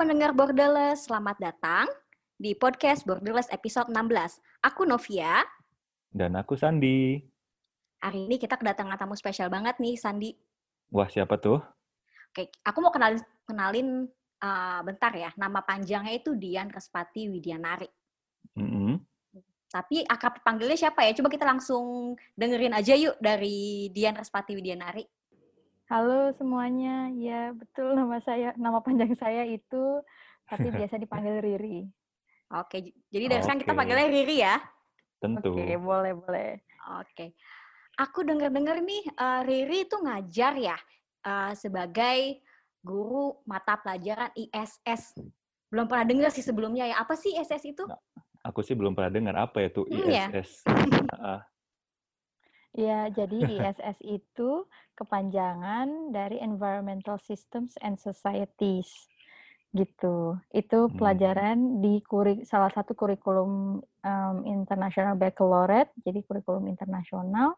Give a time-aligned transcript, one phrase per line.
[0.00, 1.84] pendengar Borderless, selamat datang
[2.40, 4.40] di podcast Borderless episode 16.
[4.64, 5.44] Aku Novia.
[6.08, 7.20] Dan aku Sandi.
[8.00, 10.32] Hari ini kita kedatangan tamu spesial banget nih, Sandi.
[10.88, 11.60] Wah, siapa tuh?
[12.32, 14.08] Oke, aku mau kenalin, kenalin
[14.40, 15.36] uh, bentar ya.
[15.36, 17.92] Nama panjangnya itu Dian Respati Widianari.
[18.56, 18.94] Mm -hmm.
[19.68, 21.12] Tapi akrab panggilnya siapa ya?
[21.12, 25.04] Coba kita langsung dengerin aja yuk dari Dian Respati Widianari.
[25.90, 29.98] Halo semuanya, ya betul nama saya, nama panjang saya itu,
[30.46, 31.82] tapi biasa dipanggil Riri.
[32.54, 34.54] Oke, jadi dari sekarang kita panggilnya Riri ya?
[35.18, 35.50] Tentu.
[35.50, 36.62] Oke, boleh, boleh.
[36.94, 37.34] Oke.
[37.98, 40.78] Aku dengar-dengar nih, uh, Riri itu ngajar ya,
[41.26, 42.38] uh, sebagai
[42.78, 45.18] guru mata pelajaran ISS.
[45.74, 47.82] Belum pernah dengar sih sebelumnya ya, apa sih ISS itu?
[47.90, 47.98] Nah,
[48.46, 50.30] aku sih belum pernah dengar apa itu Hmm, ya?
[52.70, 54.50] Ya, jadi ISS itu
[54.94, 59.10] kepanjangan dari Environmental Systems and Societies.
[59.70, 60.38] Gitu.
[60.50, 60.94] Itu Hmm.
[60.98, 67.54] pelajaran di kuri, salah satu kurikulum um, International Baccalaureate, jadi kurikulum internasional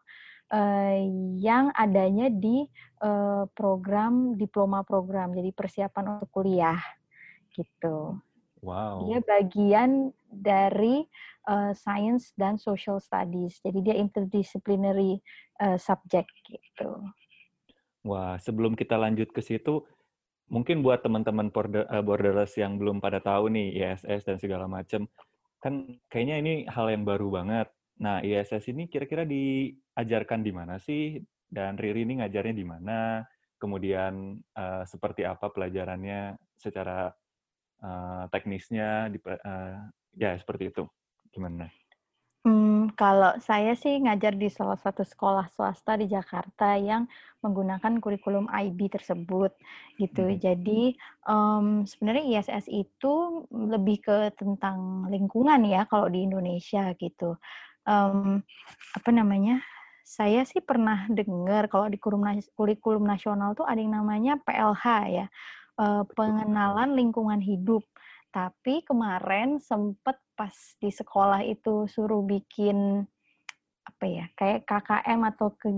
[0.53, 1.01] eh,
[1.41, 2.69] yang adanya di
[3.01, 6.77] eh, program diploma program, jadi persiapan untuk kuliah.
[7.53, 8.17] Gitu.
[8.63, 9.03] Wow.
[9.05, 11.03] Dia bagian dari
[11.47, 13.59] uh, science dan social studies.
[13.59, 15.19] Jadi dia interdisciplinary
[15.59, 17.03] uh, subject gitu.
[18.03, 19.83] Wah, sebelum kita lanjut ke situ,
[20.51, 25.07] mungkin buat teman-teman border, eh, borderless yang belum pada tahu nih ISS dan segala macam,
[25.63, 27.71] kan kayaknya ini hal yang baru banget.
[28.03, 31.23] Nah, ISS ini kira-kira diajarkan di mana sih?
[31.47, 33.23] Dan Riri ini ngajarnya di mana?
[33.55, 37.07] Kemudian eh, seperti apa pelajarannya secara
[37.83, 39.11] eh, teknisnya?
[39.11, 39.77] Di, eh,
[40.15, 40.87] ya, seperti itu.
[41.35, 41.67] Gimana?
[42.43, 47.07] Hmm, kalau saya sih ngajar di salah satu sekolah swasta di Jakarta yang
[47.39, 49.55] menggunakan kurikulum IB tersebut
[49.95, 50.27] gitu.
[50.27, 50.43] Mhm.
[50.43, 50.81] Jadi
[51.23, 57.39] um, sebenarnya ISS itu lebih ke tentang lingkungan ya kalau di Indonesia gitu.
[57.87, 58.43] Um,
[58.91, 59.63] apa namanya?
[60.03, 64.83] Saya sih pernah dengar kalau di kurikulum, kurikulum nasional tuh ada yang namanya PLH
[65.15, 65.25] ya,
[65.79, 67.83] eh, pengenalan lingkungan hidup.
[68.33, 73.05] Tapi kemarin sempet pas di sekolah itu suruh bikin
[73.83, 75.69] apa ya kayak KKM atau ke,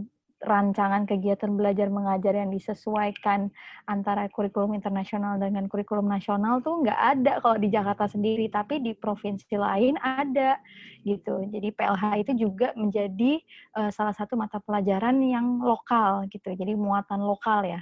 [0.46, 3.50] rancangan kegiatan belajar mengajar yang disesuaikan
[3.90, 8.48] antara kurikulum internasional dengan kurikulum nasional tuh nggak ada kalau di Jakarta sendiri.
[8.48, 10.62] Tapi di provinsi lain ada
[11.02, 11.44] gitu.
[11.50, 13.42] Jadi PLH itu juga menjadi
[13.80, 16.54] uh, salah satu mata pelajaran yang lokal gitu.
[16.54, 17.82] Jadi muatan lokal ya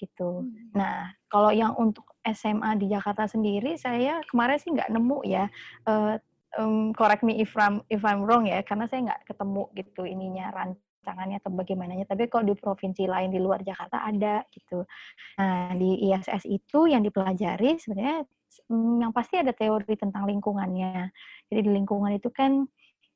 [0.00, 0.48] gitu.
[0.72, 5.44] Nah, kalau yang untuk SMA di Jakarta sendiri, saya kemarin sih nggak nemu ya.
[5.84, 6.16] Uh,
[6.56, 10.48] um, correct me if I'm if I'm wrong ya, karena saya nggak ketemu gitu ininya
[10.56, 12.08] rancangannya atau bagaimananya.
[12.08, 14.88] Tapi kalau di provinsi lain di luar Jakarta ada gitu.
[15.36, 18.24] Nah, di ISS itu yang dipelajari sebenarnya
[18.72, 21.12] yang pasti ada teori tentang lingkungannya.
[21.46, 22.66] Jadi di lingkungan itu kan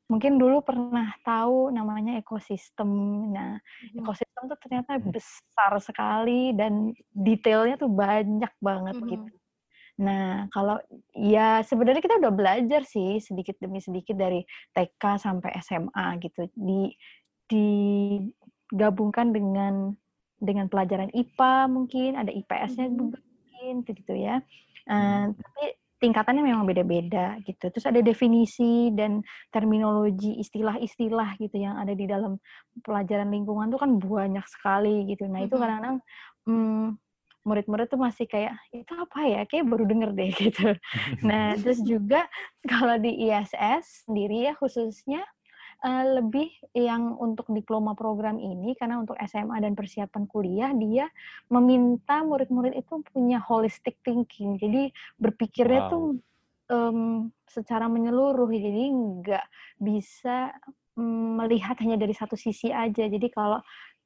[0.04, 2.88] mungkin dulu pernah tahu namanya ekosistem.
[3.32, 4.04] Nah, Hmm.
[4.04, 9.08] ekosistem tuh ternyata besar sekali dan detailnya tuh banyak banget Mhm.
[9.08, 9.30] gitu.
[9.94, 10.76] Nah, kalau
[11.14, 14.42] ya sebenarnya kita udah belajar sih sedikit demi sedikit dari
[14.74, 16.50] TK sampai SMA gitu.
[16.52, 16.90] Di
[17.46, 19.94] digabungkan dengan
[20.42, 24.42] dengan pelajaran IPA mungkin, ada IPS-nya juga mungkin gitu ya.
[24.84, 25.64] Uh, tapi
[26.04, 27.72] tingkatannya memang beda-beda gitu.
[27.72, 32.36] Terus ada definisi dan terminologi istilah-istilah gitu yang ada di dalam
[32.84, 35.24] pelajaran lingkungan tuh kan banyak sekali gitu.
[35.24, 36.04] Nah itu kadang-kadang
[36.44, 37.00] hmm,
[37.48, 39.40] murid-murid tuh masih kayak itu apa ya?
[39.48, 40.68] Kayak baru denger deh gitu.
[41.24, 42.28] Nah terus juga
[42.68, 45.24] kalau di ISS sendiri ya khususnya
[45.84, 51.06] uh, lebih yang untuk diploma program ini karena untuk SMA dan persiapan kuliah dia
[51.52, 54.56] meminta murid-murid itu punya holistic thinking.
[54.56, 54.88] Jadi
[55.20, 55.92] berpikirnya Wow.
[55.92, 56.04] tuh
[56.72, 57.00] um,
[57.44, 58.48] secara menyeluruh.
[58.48, 59.46] Jadi nggak
[59.78, 60.50] bisa
[60.96, 63.04] um, melihat hanya dari satu sisi aja.
[63.04, 63.60] Jadi kalau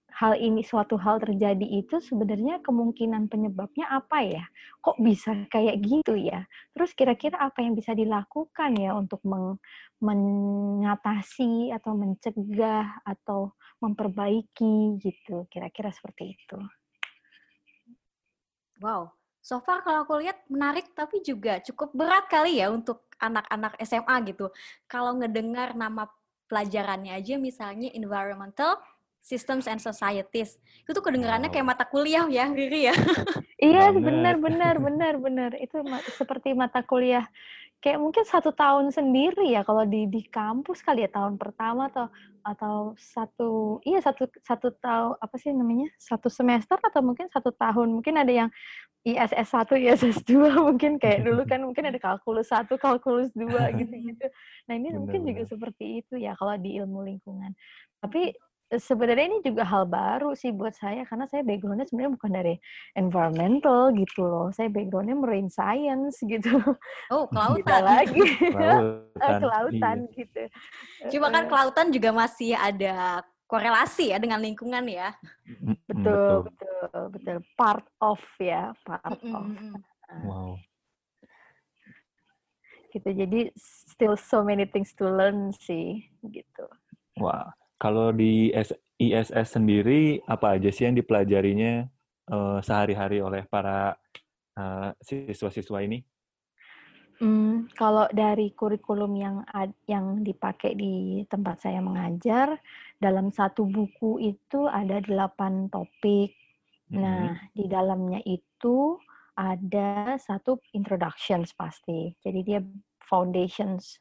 [0.08, 4.44] hal ini suatu hal terjadi itu sebenarnya kemungkinan penyebabnya apa ya?
[4.80, 6.48] Kok bisa kayak gitu ya?
[6.72, 9.60] Terus kira-kira apa yang bisa dilakukan ya untuk meng,
[10.00, 15.46] mengatasi atau mencegah atau memperbaiki gitu?
[15.52, 16.58] Kira-kira seperti itu.
[18.78, 19.10] Wow,
[19.42, 24.16] so far kalau aku lihat menarik tapi juga cukup berat kali ya untuk anak-anak SMA
[24.30, 24.50] gitu.
[24.86, 26.06] Kalau ngedengar nama
[26.48, 28.80] pelajarannya aja misalnya environmental
[29.28, 30.56] systems and societies.
[30.88, 31.54] Itu tuh kedengarannya Wow.
[31.60, 32.94] kayak mata kuliah ya, Riri ya.
[33.58, 35.50] Iya, benar, benar, benar, benar.
[35.58, 37.26] Itu ma- seperti mata kuliah
[37.78, 42.10] kayak mungkin satu tahun sendiri ya kalau di di kampus kali ya tahun pertama atau
[42.42, 47.94] atau satu iya satu satu tahun apa sih namanya satu semester atau mungkin satu tahun
[47.94, 48.50] mungkin ada yang
[49.06, 54.26] ISS 1, ISS 2 mungkin kayak dulu kan mungkin ada kalkulus 1, kalkulus 2 gitu-gitu.
[54.66, 57.54] Nah, ini benar, mungkin juga seperti itu ya kalau di ilmu lingkungan.
[58.02, 58.34] Tapi
[58.76, 62.54] sebenarnya ini juga hal baru sih buat saya karena saya backgroundnya sebenarnya bukan dari
[62.92, 64.48] environmental gitu loh.
[64.52, 66.60] Saya backgroundnya marine science gitu.
[67.08, 67.80] Oh kelautan.
[67.80, 68.20] lagi.
[68.52, 70.16] Kelautan, kelautan iya.
[70.20, 70.42] gitu.
[71.16, 75.16] Cuma kan kelautan juga masih ada korelasi ya dengan lingkungan ya.
[75.88, 77.02] Betul betul.
[77.16, 79.48] betul, part of ya part mm of.
[80.28, 80.52] wow.
[82.92, 86.68] Gitu jadi still so many things to learn sih gitu.
[87.16, 88.50] Wow kalau di
[88.98, 91.86] ISS sendiri, apa aja sih yang dipelajarinya
[92.34, 93.94] uh, sehari-hari oleh para
[94.58, 96.02] uh, siswa-siswa ini?
[97.18, 102.58] Hmm, kalau dari kurikulum yang ad, yang dipakai di tempat saya mengajar,
[102.98, 106.34] dalam satu buku itu ada delapan topik.
[106.90, 106.98] Mm-hmm.
[107.02, 108.98] Nah, di dalamnya itu
[109.34, 112.14] ada satu introductions pasti.
[112.22, 112.60] Jadi dia
[113.02, 113.98] foundations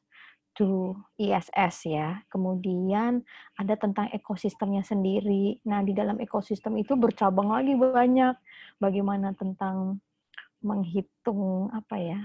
[0.57, 2.25] to ISS ya.
[2.33, 3.21] Kemudian
[3.53, 5.61] ada tentang ekosistemnya sendiri.
[5.69, 8.33] Nah, di dalam ekosistem itu bercabang lagi banyak.
[8.81, 10.01] Bagaimana tentang
[10.65, 12.19] menghitung apa ya?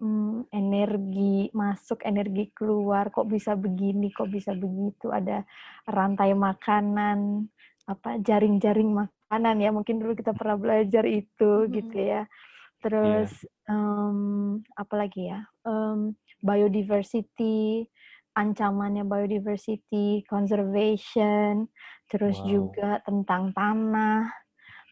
[0.00, 5.12] Hmm, energi masuk, energi keluar, kok bisa begini, kok bisa begitu.
[5.12, 5.44] Ada
[5.84, 7.46] rantai makanan,
[7.84, 9.70] apa jaring-jaring makanan ya.
[9.70, 11.70] Mungkin dulu kita pernah belajar itu hmm.
[11.70, 12.24] gitu ya.
[12.80, 13.32] Terus
[13.68, 13.76] yeah.
[13.76, 15.44] um, apa lagi ya?
[15.64, 17.88] Um, biodiversity,
[18.36, 21.64] ancamannya biodiversity, conservation,
[22.12, 22.46] terus wow.
[22.46, 24.28] juga tentang tanah,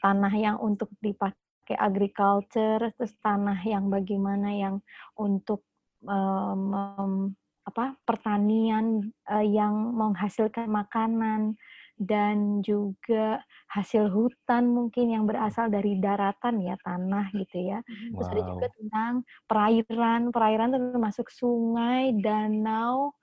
[0.00, 4.80] tanah yang untuk dipakai agriculture, terus tanah yang bagaimana yang
[5.20, 5.68] untuk
[6.08, 7.14] um, um,
[7.62, 11.54] apa pertanian uh, yang menghasilkan makanan
[12.02, 13.38] dan juga
[13.70, 17.78] hasil hutan mungkin yang berasal dari daratan ya tanah gitu ya.
[18.12, 18.18] Wow.
[18.18, 19.12] Terus ada juga tentang
[19.46, 23.14] perairan, perairan termasuk sungai, danau,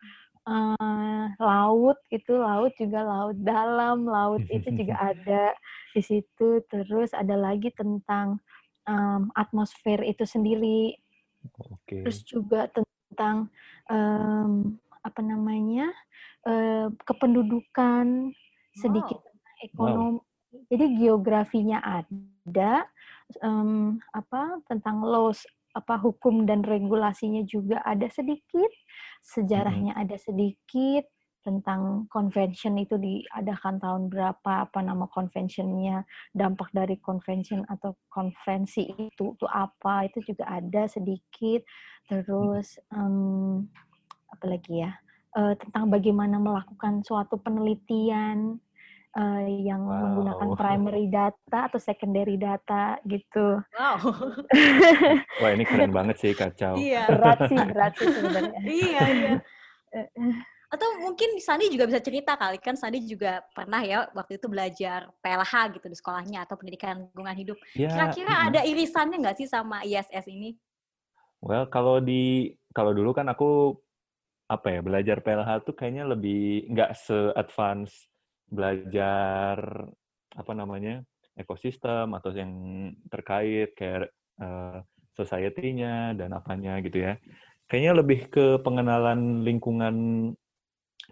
[0.48, 5.54] uh, laut itu laut juga laut dalam, laut itu juga ada
[5.94, 6.64] di situ.
[6.66, 8.40] Terus ada lagi tentang
[8.90, 10.98] um, atmosfer itu sendiri.
[11.84, 12.04] Okay.
[12.08, 13.52] Terus juga tentang
[13.88, 15.88] um, apa namanya
[16.44, 18.36] uh, kependudukan
[18.75, 19.66] sedikit wow.
[19.66, 20.19] ekonomi.
[20.19, 20.27] Wow.
[20.74, 22.89] Jadi geografinya ada,
[23.45, 25.45] um, apa tentang laws,
[25.77, 28.74] apa hukum dan regulasinya juga ada sedikit,
[29.21, 30.01] sejarahnya hmm.
[30.01, 31.06] ada sedikit
[31.39, 36.04] tentang convention itu diadakan tahun berapa, apa nama conventionnya,
[36.36, 41.63] dampak dari convention atau konferensi itu itu apa, itu juga ada sedikit.
[42.10, 43.63] Terus um,
[44.30, 44.92] apa lagi ya?
[45.30, 48.58] Uh, tentang bagaimana melakukan suatu penelitian
[49.14, 49.94] uh, yang wow.
[50.02, 53.62] menggunakan primary data atau secondary data gitu.
[53.74, 53.98] Wow.
[55.42, 56.78] Wah ini keren banget sih kacau.
[56.78, 57.10] Iya.
[57.10, 58.62] Berat sih, berat sih sebenarnya.
[58.90, 59.34] iya, iya.
[60.70, 65.10] Atau mungkin Sandi juga bisa cerita kali kan Sandi juga pernah ya waktu itu belajar
[65.25, 67.58] PLH gitu di sekolahnya atau pendidikan lingkungan hidup.
[67.74, 68.48] Ya, Kira-kira mm.
[68.54, 70.54] ada irisannya nggak sih sama ISS ini?
[71.42, 73.82] Well, kalau di kalau dulu kan aku
[74.50, 78.10] apa ya belajar PLH tuh kayaknya lebih nggak se-advance
[78.50, 79.86] belajar
[80.34, 81.06] apa namanya
[81.38, 82.51] ekosistem atau yang
[83.08, 84.10] terkait kayak
[84.41, 84.82] uh,
[85.13, 87.13] society-nya dan apanya gitu ya.
[87.70, 89.96] Kayaknya lebih ke pengenalan lingkungan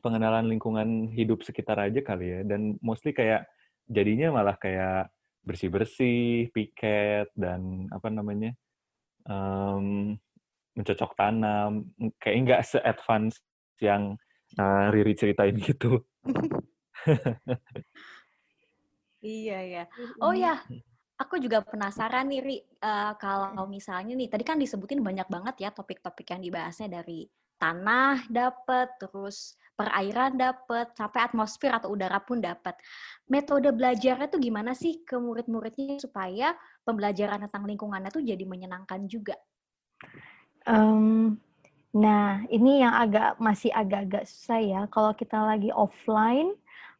[0.01, 3.45] pengenalan lingkungan hidup sekitar aja kali ya dan mostly kayak
[3.85, 5.13] jadinya malah kayak
[5.47, 8.51] bersih-bersih, piket dan apa namanya?
[9.23, 10.17] Um,
[10.77, 11.89] mencocok tanam
[12.21, 13.41] kayak nggak se-advance
[13.81, 14.13] yang
[14.61, 16.05] uh, Riri ceritain gitu.
[19.19, 19.83] iya ya.
[20.21, 20.61] Oh ya,
[21.17, 25.69] aku juga penasaran nih Ri, uh, kalau misalnya nih tadi kan disebutin banyak banget ya
[25.73, 27.25] topik-topik yang dibahasnya dari
[27.57, 32.77] tanah dapat, terus perairan dapat, sampai atmosfer atau udara pun dapat.
[33.29, 36.53] Metode belajarnya tuh gimana sih ke murid-muridnya supaya
[36.85, 39.37] pembelajaran tentang lingkungannya tuh jadi menyenangkan juga?
[40.67, 41.39] Um,
[41.95, 44.81] nah, ini yang agak masih agak-agak susah ya.
[44.91, 46.51] Kalau kita lagi offline,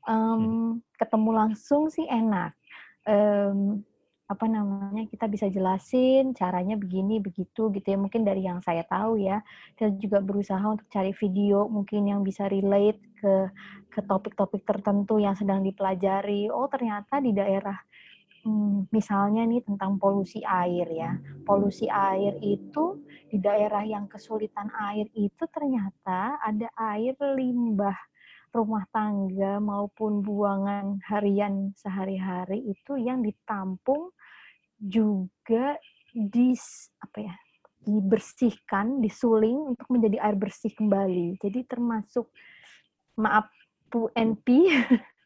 [0.08, 2.56] um, ketemu langsung sih enak.
[3.04, 3.84] Um,
[4.28, 9.16] apa namanya kita bisa jelasin caranya begini begitu gitu ya mungkin dari yang saya tahu
[9.24, 9.40] ya
[9.80, 13.48] kita juga berusaha untuk cari video mungkin yang bisa relate ke
[13.88, 17.80] ke topik-topik tertentu yang sedang dipelajari oh ternyata di daerah
[18.48, 21.12] hmm, misalnya nih tentang polusi air ya.
[21.44, 27.96] Polusi air itu di daerah yang kesulitan air itu ternyata ada air limbah
[28.56, 34.16] rumah tangga maupun buangan harian sehari-hari itu yang ditampung
[34.80, 35.76] juga
[36.16, 36.56] di
[37.04, 37.36] apa ya
[37.88, 41.40] dibersihkan, disuling untuk menjadi air bersih kembali.
[41.40, 42.28] Jadi termasuk
[43.16, 43.48] maaf
[43.88, 44.68] Pu NP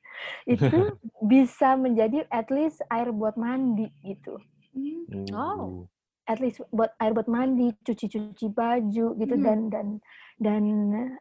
[0.46, 0.70] itu
[1.32, 4.38] bisa menjadi at least air buat mandi gitu.
[4.76, 5.26] Hmm.
[5.36, 5.88] Oh
[6.32, 9.44] at least buat air buat mandi, cuci-cuci baju gitu hmm.
[9.44, 9.88] dan dan
[10.42, 10.64] dan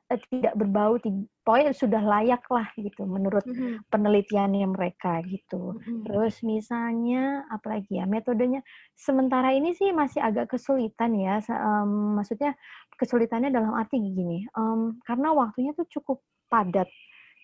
[0.09, 0.97] uh, tidak berbau,
[1.45, 3.85] pokoknya sudah layak lah gitu menurut hmm.
[3.91, 5.77] penelitiannya mereka gitu.
[5.83, 6.07] Hmm.
[6.07, 8.63] Terus misalnya apalagi ya metodenya
[8.95, 12.55] sementara ini sih masih agak kesulitan ya, um, maksudnya
[12.95, 16.87] kesulitannya dalam arti gini, um, karena waktunya tuh cukup padat.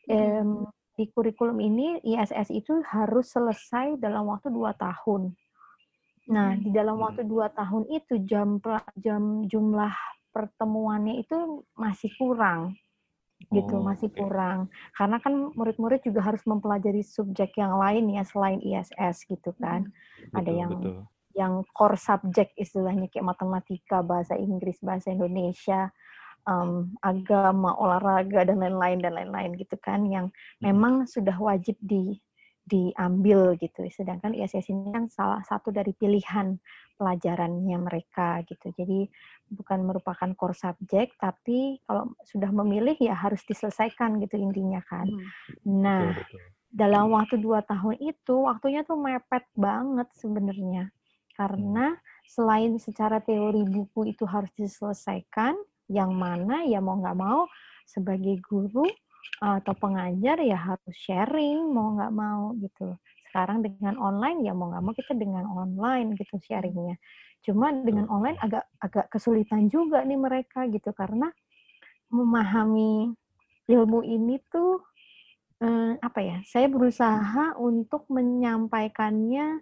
[0.06, 5.36] Um, di kurikulum ini ISS itu harus selesai dalam waktu dua tahun
[6.26, 8.58] Nah, di dalam waktu dua tahun itu jam
[8.98, 9.94] jam jumlah
[10.34, 12.74] pertemuannya itu masih kurang,
[13.54, 14.26] gitu, oh, masih okay.
[14.26, 14.66] kurang.
[14.98, 19.86] Karena kan murid-murid juga harus mempelajari subjek yang lain ya selain ISS gitu kan.
[19.86, 20.96] Betul, Ada yang betul.
[21.36, 25.94] yang core subjek istilahnya kayak matematika, bahasa Inggris, bahasa Indonesia,
[26.46, 30.30] um, agama, olahraga dan lain-lain dan lain-lain gitu kan yang
[30.62, 32.16] memang sudah wajib di
[32.66, 33.86] diambil gitu.
[33.86, 36.58] Sedangkan ISS ini kan salah satu dari pilihan
[36.98, 38.74] pelajarannya mereka gitu.
[38.74, 39.06] Jadi
[39.46, 45.06] bukan merupakan core subject, tapi kalau sudah memilih ya harus diselesaikan gitu intinya kan.
[45.06, 45.30] Hmm.
[45.62, 46.40] Nah, betul, betul.
[46.74, 50.90] dalam waktu dua tahun itu waktunya tuh mepet banget sebenarnya.
[51.38, 51.94] Karena
[52.26, 55.54] selain secara teori buku itu harus diselesaikan,
[55.86, 57.46] yang mana ya mau nggak mau
[57.86, 58.86] sebagai guru
[59.38, 62.96] atau pengajar ya harus sharing mau nggak mau gitu.
[63.28, 66.96] Sekarang dengan online ya mau nggak mau kita dengan online gitu sharingnya.
[67.44, 71.30] Cuma dengan online agak agak kesulitan juga nih mereka gitu karena
[72.10, 73.12] memahami
[73.66, 74.82] ilmu ini tuh
[75.60, 76.38] eh, apa ya?
[76.48, 79.60] Saya berusaha untuk menyampaikannya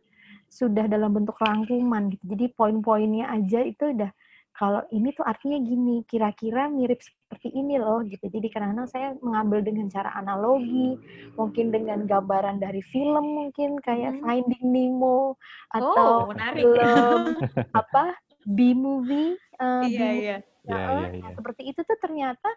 [0.54, 2.25] sudah dalam bentuk rangkuman gitu.
[2.31, 4.11] Jadi poin-poinnya aja itu udah
[4.55, 8.31] kalau ini tuh artinya gini, kira-kira mirip seperti ini loh gitu.
[8.31, 10.95] Jadi karena saya mengambil dengan cara analogi,
[11.35, 14.23] mungkin dengan gambaran dari film mungkin kayak hmm.
[14.23, 15.35] Finding Nemo
[15.75, 17.35] atau oh, film
[17.83, 18.15] apa
[18.47, 20.37] B-movie, uh, iya, iya.
[20.65, 22.49] Ya, ya, ya, seperti itu tuh ternyata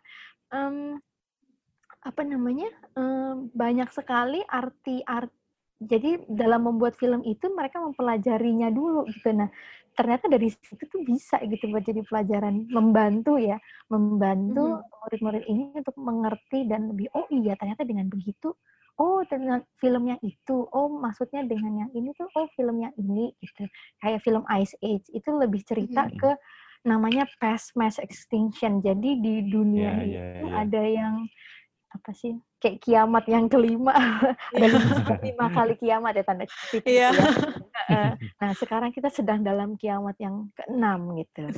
[0.54, 0.96] um,
[2.00, 5.36] apa namanya um, banyak sekali arti-arti
[5.78, 9.30] jadi dalam membuat film itu mereka mempelajarinya dulu gitu.
[9.30, 9.50] Nah,
[9.98, 13.58] ternyata dari situ tuh bisa gitu buat jadi pelajaran membantu ya,
[13.90, 15.02] membantu mm-hmm.
[15.02, 18.54] murid-murid ini untuk mengerti dan lebih oh iya ternyata dengan begitu
[19.02, 23.66] oh dengan filmnya itu oh maksudnya dengan yang ini tuh oh filmnya ini gitu
[24.02, 26.22] kayak film Ice Age itu lebih cerita mm-hmm.
[26.22, 26.32] ke
[26.86, 30.62] namanya past mass extinction jadi di dunia yeah, itu yeah, yeah.
[30.62, 31.16] ada yang
[31.98, 33.94] apa sih kayak kiamat yang kelima
[34.56, 35.18] ada iya.
[35.22, 37.14] lima kali kiamat ya tanda kutip yeah.
[37.14, 37.30] gitu
[37.90, 38.06] ya.
[38.42, 41.50] nah sekarang kita sedang dalam kiamat yang keenam gitu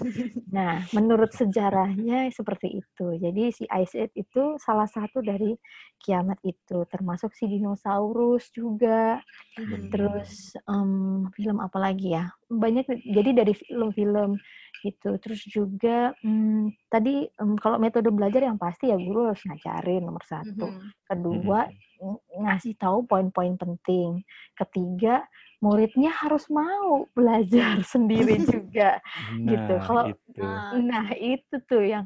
[0.51, 5.55] nah menurut sejarahnya seperti itu jadi si Ice Age itu salah satu dari
[5.99, 9.19] kiamat itu termasuk si dinosaurus juga
[9.59, 9.91] hmm.
[9.91, 14.39] terus um, film apa lagi ya banyak jadi dari film-film
[14.81, 15.15] gitu.
[15.19, 20.23] Terus juga hmm, tadi um, kalau metode belajar yang pasti ya guru harus ngajarin nomor
[20.25, 20.67] satu.
[20.69, 20.89] Mm-hmm.
[21.07, 22.43] Kedua mm-hmm.
[22.45, 24.23] ngasih tahu poin-poin penting.
[24.55, 25.23] Ketiga
[25.59, 28.99] muridnya harus mau belajar sendiri juga
[29.35, 29.73] nah, gitu.
[29.83, 30.41] Kalau itu.
[30.87, 32.03] nah itu tuh yang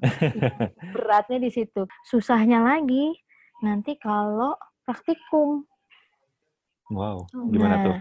[0.94, 1.86] beratnya di situ.
[2.10, 3.14] Susahnya lagi
[3.62, 5.64] nanti kalau praktikum.
[6.92, 7.96] Wow, gimana nah, tuh?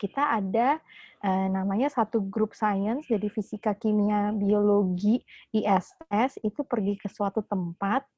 [0.00, 0.80] Kita ada
[1.24, 5.20] uh, namanya satu grup science jadi fisika kimia biologi
[5.52, 8.08] ISS itu pergi ke suatu tempat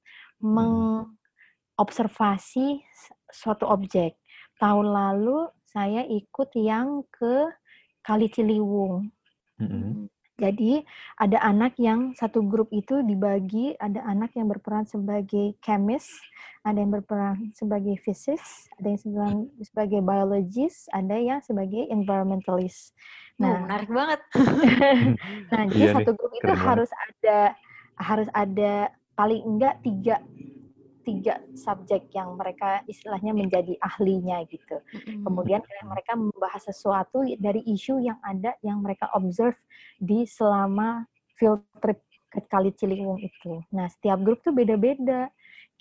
[0.42, 2.82] mengobservasi
[3.30, 4.14] suatu objek
[4.58, 7.50] tahun lalu saya ikut yang ke
[8.02, 9.10] Kali Ciliwung
[9.58, 10.08] hmm.
[10.40, 10.80] Jadi
[11.20, 16.08] ada anak yang satu grup itu dibagi, ada anak yang berperan sebagai chemist,
[16.64, 22.96] ada yang berperan sebagai physicist, ada yang sebagai biologist, ada yang sebagai environmentalist.
[23.36, 24.20] Nah, oh, menarik banget.
[25.52, 27.38] nah, jadi iya satu grup itu harus ada
[28.00, 30.16] harus ada paling enggak tiga
[31.02, 34.78] tiga subjek yang mereka istilahnya menjadi ahlinya gitu.
[34.78, 35.22] Mm-hmm.
[35.26, 39.58] Kemudian mereka membahas sesuatu dari isu yang ada yang mereka observe
[39.98, 41.06] di selama
[41.36, 42.00] field trip
[42.32, 43.60] ke Kali Ciliwung itu.
[43.76, 45.28] Nah, setiap grup tuh beda-beda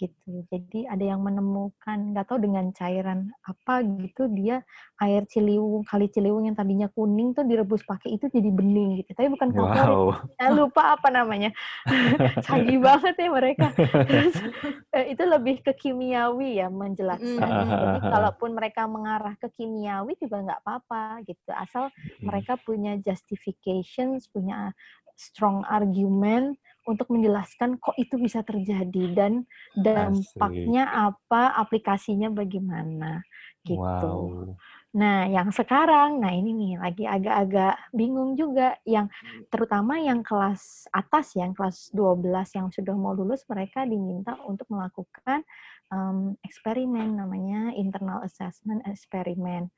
[0.02, 0.42] gitu.
[0.50, 4.66] Jadi ada yang menemukan nggak tahu dengan cairan apa gitu dia
[4.98, 9.14] air Ciliwung kali Ciliwung yang tadinya kuning tuh direbus pakai itu jadi bening gitu.
[9.14, 9.86] Tapi bukan favorit.
[9.86, 10.06] Wow.
[10.42, 11.54] Saya lupa apa namanya.
[12.50, 13.68] Canggih banget ya mereka.
[14.10, 14.36] Terus,
[14.98, 17.38] eh, itu lebih ke kimiawi ya menjelaskan.
[17.46, 17.70] Mm.
[17.70, 21.54] Jadi kalaupun mereka mengarah ke kimiawi juga nggak apa-apa gitu.
[21.54, 22.30] Asal Hmm.
[22.32, 24.74] mereka punya justifications, punya
[25.18, 26.58] strong argument
[26.92, 33.24] untuk menjelaskan kok itu bisa terjadi dan dampaknya apa, aplikasinya bagaimana
[33.64, 33.80] gitu.
[33.80, 34.58] Wow.
[34.92, 39.08] Nah, yang sekarang, nah ini nih lagi agak-agak bingung juga yang
[39.48, 42.28] terutama yang kelas atas yang kelas 12
[42.60, 45.48] yang sudah mau lulus mereka diminta untuk melakukan
[45.96, 49.72] um, eksperimen namanya internal assessment eksperimen.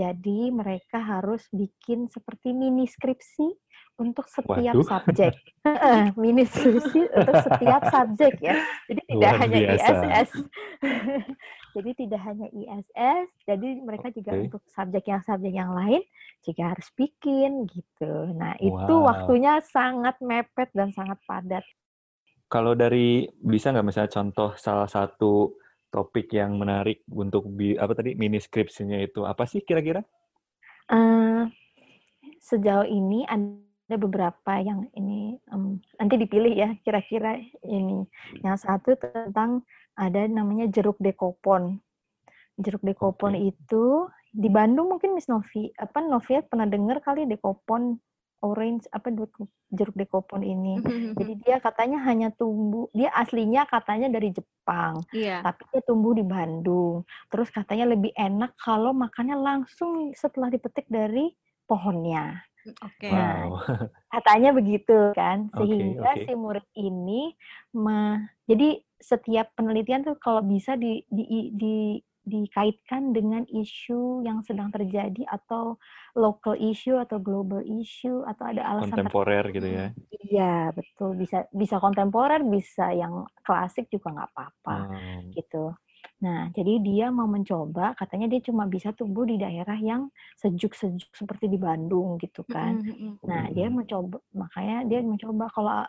[0.00, 3.52] Jadi mereka harus bikin seperti mini skripsi
[4.00, 4.88] untuk setiap Waduh.
[4.88, 5.36] subjek.
[6.22, 8.56] mini skripsi untuk setiap subjek ya.
[8.88, 9.92] Jadi tidak Luar hanya biasa.
[9.92, 10.30] ISS.
[11.76, 14.42] jadi tidak hanya ISS, jadi mereka juga Oke.
[14.48, 16.02] untuk subjek yang subjek yang lain
[16.42, 18.12] juga harus bikin gitu.
[18.34, 19.06] Nah, itu Wow.
[19.06, 21.62] waktunya sangat mepet dan sangat padat.
[22.50, 25.54] Kalau dari bisa nggak misalnya contoh salah satu
[25.90, 30.00] topik yang menarik untuk bi, apa tadi mini skripsinya itu apa sih kira-kira?
[30.90, 31.42] Eh,
[32.40, 38.06] sejauh ini ada beberapa yang ini em, nanti dipilih ya kira-kira ini.
[38.42, 39.66] Yang satu tentang
[39.98, 41.82] ada namanya jeruk dekopon.
[42.56, 43.54] Jeruk dekopon Oke.
[43.54, 43.84] itu
[44.30, 47.98] di Bandung mungkin Miss Novi apa Novia pernah dengar kali dekopon
[48.40, 49.12] orange apa
[49.70, 50.80] jeruk dekopon ini.
[51.14, 55.44] Jadi dia katanya hanya tumbuh, dia aslinya katanya dari Jepang, Iya.
[55.44, 57.04] tapi dia tumbuh di Bandung.
[57.28, 61.30] Terus katanya lebih enak kalau makannya langsung setelah dipetik dari
[61.64, 62.40] pohonnya.
[62.84, 63.08] Oke.
[63.08, 63.56] Nah, Wow.
[64.14, 66.26] Katanya begitu kan, sehingga oke.
[66.26, 67.32] si murid ini,
[67.72, 74.70] me- jadi setiap penelitian tuh kalau bisa di, di, di- dikaitkan dengan isu yang sedang
[74.70, 75.80] terjadi atau
[76.14, 79.86] local issue atau global issue atau ada alasan Kontemporer gitu ya.
[80.10, 81.14] Iya, betul.
[81.22, 85.30] Bisa bisa kontemporer, bisa yang klasik juga nggak apa-apa Hmm.
[85.34, 85.74] gitu.
[86.24, 91.46] Nah, jadi dia mau mencoba, katanya dia cuma bisa tumbuh di daerah yang sejuk-sejuk seperti
[91.48, 92.76] di Bandung gitu kan.
[93.28, 95.86] Nah, dia mencoba, makanya dia mencoba kalau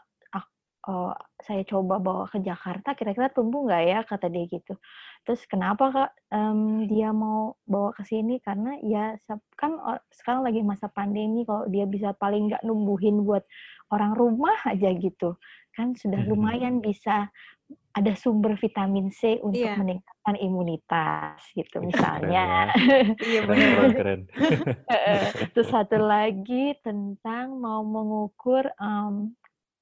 [0.87, 4.73] eh, saya coba bawa ke Jakarta, kira-kira tumbuh nggak ya, kata dia gitu.
[5.21, 8.41] Terus kenapa kak em, dia mau bawa ke sini?
[8.41, 9.13] Karena ya
[9.53, 9.77] kan
[10.09, 13.45] sekarang lagi masa pandemi, kalau dia bisa paling nggak numbuhin buat
[13.93, 15.37] orang rumah aja gitu,
[15.77, 17.29] kan sudah lumayan bisa
[17.91, 19.75] ada sumber vitamin C untuk Iya.
[19.75, 22.71] meningkatkan imunitas gitu misalnya.
[22.71, 22.73] ya.
[23.29, 23.71] Iya Keren, benar.
[23.75, 24.21] keren, keren.
[24.87, 25.23] Heeh.
[25.51, 29.35] Terus satu lagi tentang mau mengukur, em,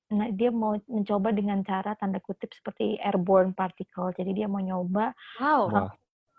[0.10, 4.10] nah dia mau mencoba dengan cara tanda kutip seperti airborne particle.
[4.12, 5.70] Jadi dia mau nyoba, Wow.
[5.70, 5.90] Wah,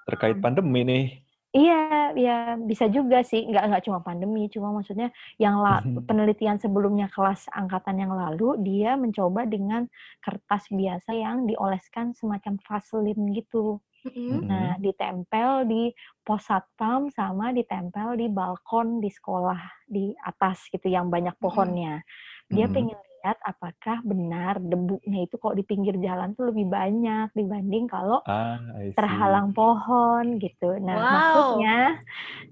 [0.07, 1.05] terkait pandemi nih.
[1.51, 6.07] iya, ya bisa juga sih, nggak nggak cuma pandemi, cuma maksudnya yang la- Mhm.
[6.07, 9.87] penelitian sebelumnya kelas angkatan yang lalu dia mencoba dengan
[10.19, 13.83] kertas biasa yang dioleskan semacam vaselin gitu.
[14.07, 14.47] Mm-mm.
[14.47, 15.91] Nah, ditempel di
[16.23, 22.01] pos satpam sama ditempel di balkon di sekolah di atas gitu yang banyak pohonnya.
[22.49, 22.75] Dia Mhm.
[22.75, 28.25] pengen lihat apakah benar debunya itu kalau di pinggir jalan tuh lebih banyak dibanding kalau
[28.25, 28.59] Ah,
[28.99, 30.77] terhalang pohon gitu.
[30.83, 31.09] Nah, Wow.
[31.09, 31.99] maksudnya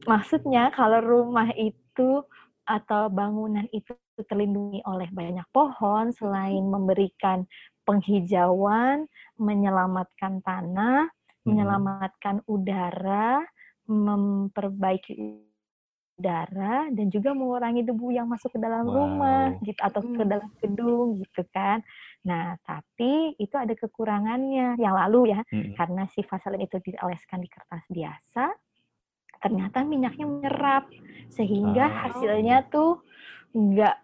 [0.09, 2.25] maksudnya kalau rumah itu
[2.69, 3.97] atau bangunan itu
[4.29, 7.49] terlindungi oleh banyak pohon selain memberikan
[7.89, 9.09] penghijauan,
[9.41, 11.09] menyelamatkan tanah,
[11.47, 11.49] Mhm.
[11.49, 13.41] menyelamatkan udara,
[13.89, 15.17] memperbaiki
[16.19, 19.63] udara dan juga mengurangi debu yang masuk ke dalam rumah Wow.
[19.63, 20.29] gitu atau ke Mm.
[20.29, 21.79] dalam gedung gitu kan.
[22.27, 25.79] Nah, tapi itu ada kekurangannya yang lalu ya Mhm.
[25.79, 28.51] karena si vaselin itu dioleskan di kertas biasa
[29.39, 30.91] ternyata minyaknya menyerap
[31.31, 32.11] sehingga Ah.
[32.11, 32.99] hasilnya tuh
[33.55, 34.03] enggak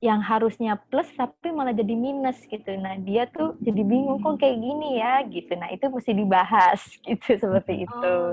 [0.00, 2.72] yang harusnya plus tapi malah jadi minus gitu.
[2.76, 5.52] Nah, dia tuh jadi bingung kok kayak gini ya gitu.
[5.52, 8.12] Nah, itu mesti dibahas gitu seperti itu.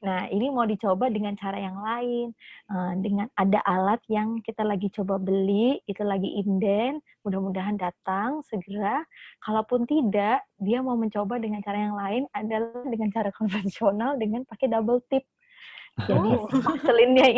[0.00, 2.32] Nah, ini mau dicoba dengan cara yang lain,
[2.72, 9.04] eh, dengan ada alat yang kita lagi coba beli, itu lagi inden, mudah-mudahan datang segera.
[9.44, 14.72] Kalaupun tidak, dia mau mencoba dengan cara yang lain adalah dengan cara konvensional dengan pakai
[14.72, 15.24] double tip.
[16.08, 16.48] Jadi Oh.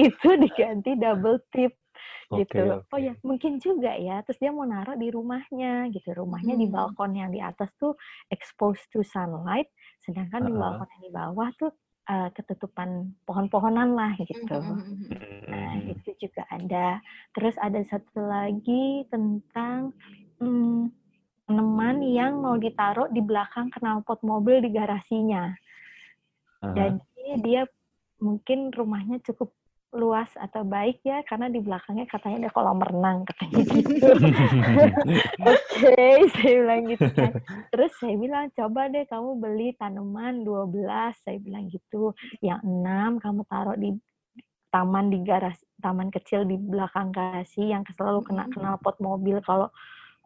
[0.08, 1.74] itu diganti double tip
[2.32, 2.62] gitu.
[2.62, 2.86] oke.
[2.92, 4.22] Oh ya, mungkin juga ya.
[4.24, 6.14] Terus dia mau naruh di rumahnya gitu.
[6.16, 6.72] Rumahnya di Hmm.
[6.72, 7.94] balkon yang di atas tuh
[8.32, 9.68] exposed to sunlight,
[10.04, 10.56] sedangkan di Heeh.
[10.56, 11.72] balkon yang di bawah tuh
[12.08, 14.58] eh, ketutupan pohon-pohonan lah gitu.
[14.58, 15.50] Mm-mm.
[15.52, 15.92] Nah, Mhm.
[15.92, 16.98] itu juga ada.
[17.36, 19.92] Terus ada satu lagi tentang
[20.40, 20.88] hmm,
[21.46, 25.52] tanaman yang mau ditaruh di belakang knalpot mobil di garasinya.
[26.62, 26.72] Aha.
[26.72, 27.62] Jadi dia
[28.22, 29.52] mungkin rumahnya cukup
[29.92, 34.10] luas atau baik ya karena di belakangnya katanya ada kolam renang katanya gitu.
[35.44, 37.32] Oke, saya bilang gitu kan.
[37.68, 40.72] Terus saya bilang coba deh kamu beli tanaman 12,
[41.20, 42.16] saya bilang gitu.
[42.40, 43.92] Yang enam kamu taruh di
[44.72, 49.68] taman di garasi taman kecil di belakang garasi yang selalu kena kenal pot mobil kalau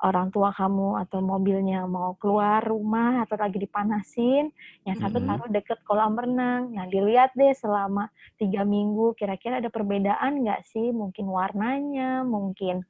[0.04, 4.52] orang tua kamu atau mobilnya mau keluar rumah atau lagi dipanasin,
[4.84, 5.26] yang satu Mhm.
[5.28, 6.72] taruh deket kolam renang.
[6.74, 10.92] Nah, dilihat deh selama tiga minggu, kira-kira ada perbedaan nggak sih?
[10.92, 12.84] Mungkin warnanya, mungkin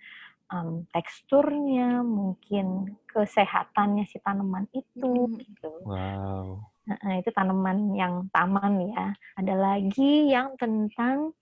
[0.53, 5.73] em, teksturnya, mungkin kesehatannya si tanaman itu, gitu.
[5.87, 6.73] Wow.
[6.87, 9.11] Heeh, itu tanaman yang taman ya.
[9.35, 11.35] Ada lagi yang tentang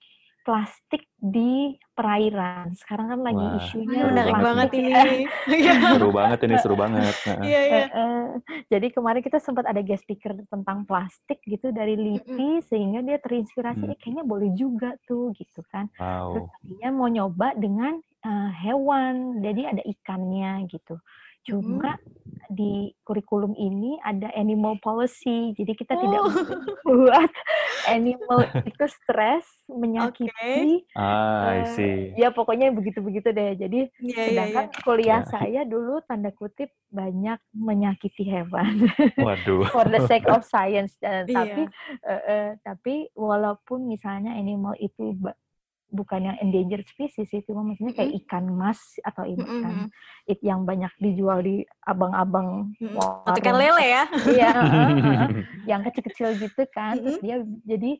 [0.44, 2.76] plastik di perairan.
[2.76, 4.92] Sekarang kan lagi Wah, isunya menarik banget ini.
[4.92, 5.04] ya.
[5.48, 7.14] Iya, Seru banget ini, seru banget.
[7.26, 7.42] Heeh.
[7.42, 7.85] iya, iya.
[8.68, 13.83] Jadi kemarin kita sempat ada guest speaker tentang plastik gitu dari LIPI sehingga dia terinspirasi,
[13.83, 13.92] Hmm.
[13.92, 15.88] eh kayaknya boleh juga tuh gitu kan.
[15.90, 16.52] Terus Wow.
[16.61, 20.96] tadinya mau nyoba dengan eh, hewan, jadi ada ikannya gitu.
[21.44, 21.96] Cuma
[22.46, 26.28] di kurikulum ini ada animal policy, jadi kita tidak Oh.
[26.37, 27.30] boleh buat
[27.87, 31.96] animal itu stres, menyakiti, Ah, I eh, see.
[32.14, 33.57] ya pokoknya begitu-begitu deh.
[33.57, 35.28] Jadi Iya, iya, sedangkan kuliah Ya.
[35.28, 38.85] saya dulu tanda kutip banyak menyakiti hewan
[39.18, 39.68] Waduh.
[39.68, 40.96] for the sake of science.
[41.00, 41.35] Eh, Iya.
[41.35, 41.62] Tapi
[42.04, 45.16] eh, eh, tapi walaupun misalnya animal itu
[45.94, 50.28] bukan yang endangered species itu maksudnya kayak ikan mas atau ikan Mm-mm.
[50.28, 53.30] it yang banyak dijual di abang-abang warung.
[53.30, 54.04] Atau ikan lele ya.
[54.35, 54.52] Iya,
[55.70, 56.98] yang kecil-kecil gitu kan.
[56.98, 57.24] Terus Mm-mm.
[57.24, 57.90] dia jadi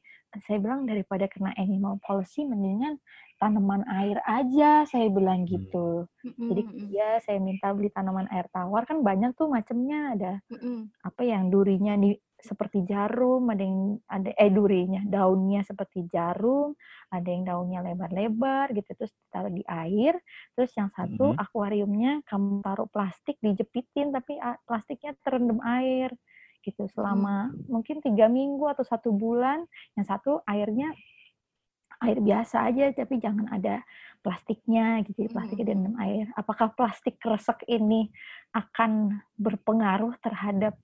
[0.43, 2.99] saya bilang daripada kena animal policy mendingan
[3.39, 5.51] tanaman air aja saya bilang Hmm.
[5.55, 5.89] gitu.
[6.27, 10.91] Mm-mm, Jadi dia saya minta beli tanaman air tawar kan banyak tuh macamnya ada mm-mm.
[11.07, 16.77] apa yang durinya di seperti jarum, ada yang ada eh durinya, daunnya seperti jarum,
[17.09, 20.21] ada yang daunnya lebar-lebar gitu terus taruh di air.
[20.53, 21.41] Terus yang satu Mhm.
[21.41, 24.37] akuariumnya kamu taruh plastik dijepitin tapi
[24.69, 26.13] plastiknya terendam air
[26.61, 29.65] gitu selama mungkin tiga minggu atau satu bulan.
[29.97, 30.93] Yang satu airnya
[32.05, 33.81] air biasa aja tapi jangan ada
[34.21, 35.71] plastiknya gitu, plastiknya Mhm.
[35.73, 36.27] direndam air.
[36.37, 38.09] Apakah plastik kresek ini
[38.53, 40.77] akan berpengaruh terhadap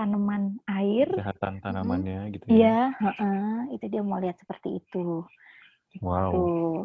[0.00, 1.08] tanaman air?
[1.12, 2.56] Kesehatan tanamannya gitu ya.
[2.56, 5.20] Iya, heeh, itu dia mau lihat seperti itu.
[6.00, 6.32] Wow.
[6.32, 6.80] Tuh.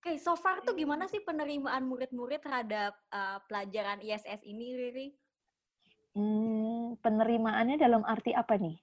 [0.00, 5.08] Oke, so far tuh gimana sih penerimaan murid-murid terhadap uh, pelajaran ISS ini, Riri?
[6.12, 8.76] Hmm, penerimaannya dalam arti apa nih?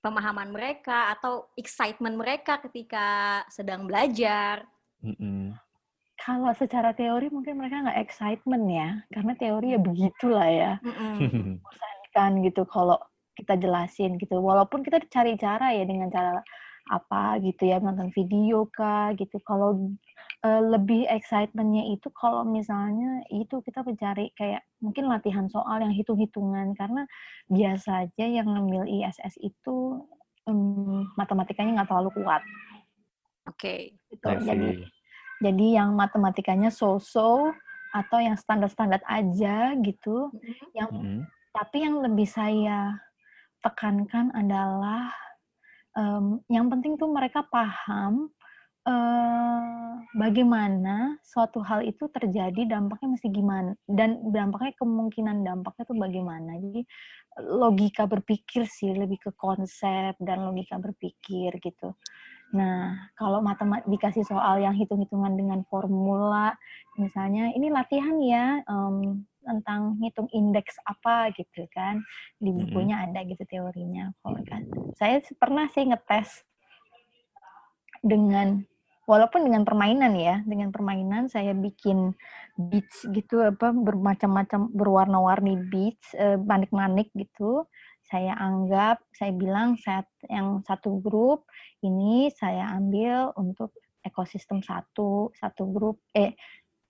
[0.00, 4.64] Pemahaman mereka atau excitement mereka ketika sedang belajar?
[5.04, 5.52] Mm-mm.
[6.18, 10.72] Kalau secara teori mungkin mereka nggak excitement ya, karena teori ya begitulah ya.
[12.18, 12.98] kan gitu kalau
[13.38, 14.42] kita jelasin gitu.
[14.42, 16.42] Walaupun kita cari cara ya dengan cara
[16.90, 19.38] apa gitu ya nonton video kah gitu.
[19.46, 19.94] Kalau
[20.42, 26.74] eh, lebih excitementnya itu kalau misalnya itu kita mencari kayak mungkin latihan soal yang hitung-hitungan.
[26.74, 27.06] Karena
[27.46, 30.02] biasa aja yang ngambil ISS itu
[30.50, 32.42] em, matematikanya nggak terlalu kuat.
[33.46, 33.94] Oke.
[34.10, 34.26] gitu.
[34.26, 34.68] I jadi
[35.38, 37.54] jadi yang matematikanya so-so
[37.94, 40.34] atau yang standar-standar aja gitu
[40.76, 41.22] yang Mm-mm.
[41.58, 42.94] Tapi yang lebih saya
[43.66, 45.10] tekankan adalah
[45.98, 48.30] em, yang penting tuh mereka paham
[48.86, 56.62] eh, bagaimana suatu hal itu terjadi dampaknya mesti gimana dan dampaknya kemungkinan dampaknya tuh bagaimana.
[56.62, 56.86] Jadi
[57.42, 61.90] logika berpikir sih lebih ke konsep dan logika berpikir gitu.
[62.54, 66.54] Nah kalau matematik dikasih soal yang hitung-hitungan dengan formula
[67.02, 72.04] misalnya ini latihan ya em, tentang ngitung indeks apa gitu kan
[72.36, 74.68] di bukunya ada gitu teorinya kalau kan.
[75.00, 76.44] Saya pernah sih ngetes
[78.04, 78.60] dengan
[79.08, 82.12] walaupun dengan permainan ya dengan permainan saya bikin
[82.60, 87.64] beats gitu apa bermacam-macam berwarna-warni beats eh, manik-manik gitu.
[88.08, 91.48] Saya anggap saya bilang saya yang satu grup
[91.80, 93.72] ini saya ambil untuk
[94.04, 96.36] ekosistem satu satu grup eh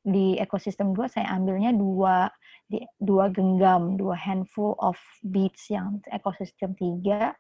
[0.09, 2.31] di ekosistem dua saya ambilnya dua
[2.69, 7.33] di, dua genggam dua handful of beads yang ekosistem tiga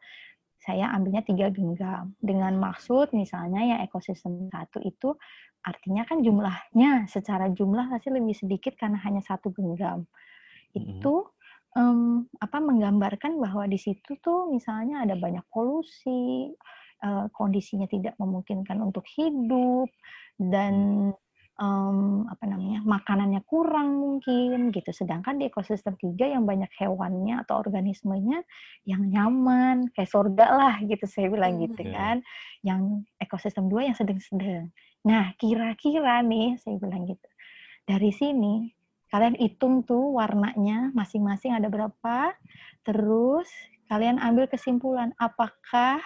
[0.58, 2.12] saya ambilnya tiga genggam.
[2.18, 5.14] Dengan maksud misalnya yang ekosistem satu itu
[5.64, 10.04] artinya kan jumlahnya secara jumlah pasti lebih sedikit karena hanya satu genggam.
[10.74, 11.30] Itu
[11.78, 16.52] em, apa menggambarkan bahwa di situ tuh misalnya ada banyak polusi
[17.00, 19.88] eh, kondisinya tidak memungkinkan untuk hidup
[20.36, 20.74] dan
[21.59, 24.90] um, apa namanya makanannya kurang mungkin gitu.
[24.94, 28.42] Sedangkan di ekosistem tiga yang banyak hewannya atau organismenya
[28.87, 31.92] yang nyaman kayak surga lah gitu saya bilang gitu hmm.
[31.92, 32.16] kan.
[32.62, 34.71] Yang ekosistem dua yang sedang-sedang.
[35.05, 37.29] Nah kira-kira nih saya bilang gitu
[37.88, 38.68] dari sini
[39.09, 42.37] kalian hitung tuh warnanya masing-masing ada berapa.
[42.85, 43.49] Terus
[43.88, 46.05] kalian ambil kesimpulan apakah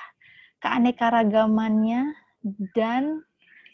[0.62, 2.14] keanekaragamannya
[2.78, 3.26] dan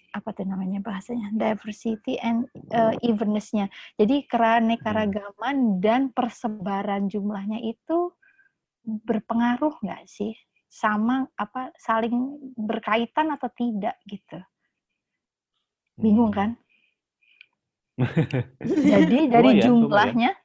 [0.08, 3.68] apa tuh namanya bahasanya diversity and uh, evenness-nya.
[4.00, 8.12] Jadi keanekaragaman dan persebaran jumlahnya itu
[8.84, 10.32] berpengaruh nggak sih
[10.68, 14.40] sama apa saling berkaitan atau tidak gitu.
[16.00, 16.38] Bingung hmm.
[16.38, 16.50] kan?
[18.62, 20.40] jadi dari ya, jumlahnya ya.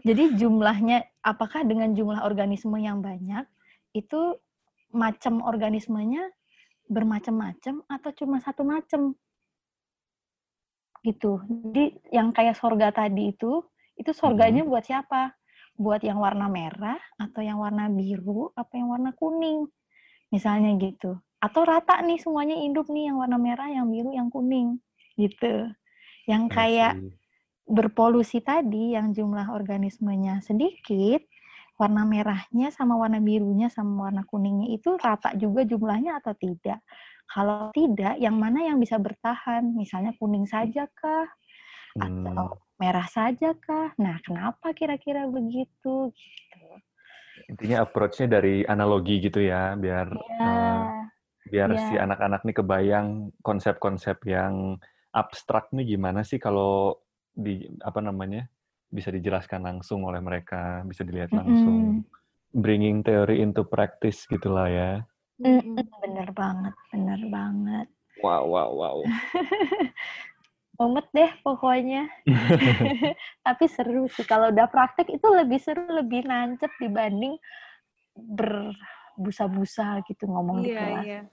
[0.00, 3.44] jadi jumlahnya apakah dengan jumlah organisme yang banyak
[3.92, 4.40] itu
[4.88, 6.24] macam organismenya
[6.88, 9.16] bermacam-macam atau cuma satu macam
[11.04, 11.44] gitu.
[11.44, 13.60] Jadi yang kayak sorga tadi itu,
[14.00, 14.70] itu sorganya hmm.
[14.72, 15.36] buat siapa?
[15.76, 19.68] Buat yang warna merah atau yang warna biru apa yang warna kuning?
[20.32, 21.20] Misalnya gitu.
[21.44, 24.80] Atau rata nih semuanya hidup nih yang warna merah, yang biru, yang kuning
[25.20, 25.68] gitu.
[26.24, 26.94] Yang kayak
[27.68, 31.20] berpolusi tadi yang jumlah organismenya sedikit,
[31.74, 36.78] warna merahnya sama warna birunya sama warna kuningnya itu rata juga jumlahnya atau tidak.
[37.24, 39.64] Kalau tidak, yang mana yang bisa bertahan?
[39.74, 41.26] Misalnya kuning saja kah?
[41.98, 42.78] Atau hmm.
[42.78, 43.90] merah saja kah?
[43.98, 46.12] Nah, kenapa kira-kira begitu?
[46.12, 46.64] Gitu.
[47.50, 50.44] Intinya approach-nya dari analogi gitu ya, biar ya.
[50.46, 50.84] uh,
[51.50, 51.80] biar ya.
[51.90, 53.08] si anak-anak nih kebayang
[53.42, 54.78] konsep-konsep yang
[55.10, 56.98] abstrak nih gimana sih kalau
[57.34, 58.46] di apa namanya
[58.94, 61.74] bisa dijelaskan langsung oleh mereka, bisa dilihat langsung.
[61.74, 62.12] Mm -hmm.
[62.54, 64.90] Bringing theory into practice gitulah ya.
[65.42, 65.82] Mm -hmm.
[66.06, 67.88] Bener banget, bener banget.
[68.22, 68.96] Wow, wow, wow.
[70.78, 72.06] Mumet deh pokoknya.
[73.46, 74.22] Tapi seru sih.
[74.22, 77.34] Kalau udah praktek itu lebih seru, lebih nancep dibanding
[78.14, 81.04] berbusa-busa gitu ngomong yeah, di kelas.
[81.04, 81.24] Yeah.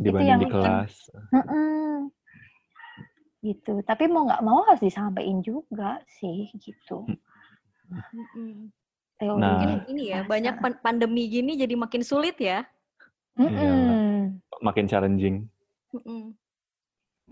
[0.00, 0.94] Dibanding itu yang di kelas.
[1.36, 2.19] Mm -mm
[3.40, 3.80] gitu.
[3.84, 7.08] Tapi mau nggak mau harus disampaikan juga sih gitu.
[9.20, 12.64] Teori nah, mungkin ini ya banyak pandemi gini jadi makin sulit ya.
[13.36, 14.16] Mm -mm.
[14.60, 15.36] makin challenging.
[15.92, 16.32] Mm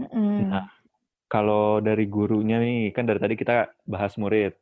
[0.01, 0.39] -mm.
[0.49, 0.67] nah
[1.29, 4.57] kalau dari gurunya nih kan dari tadi kita bahas murid.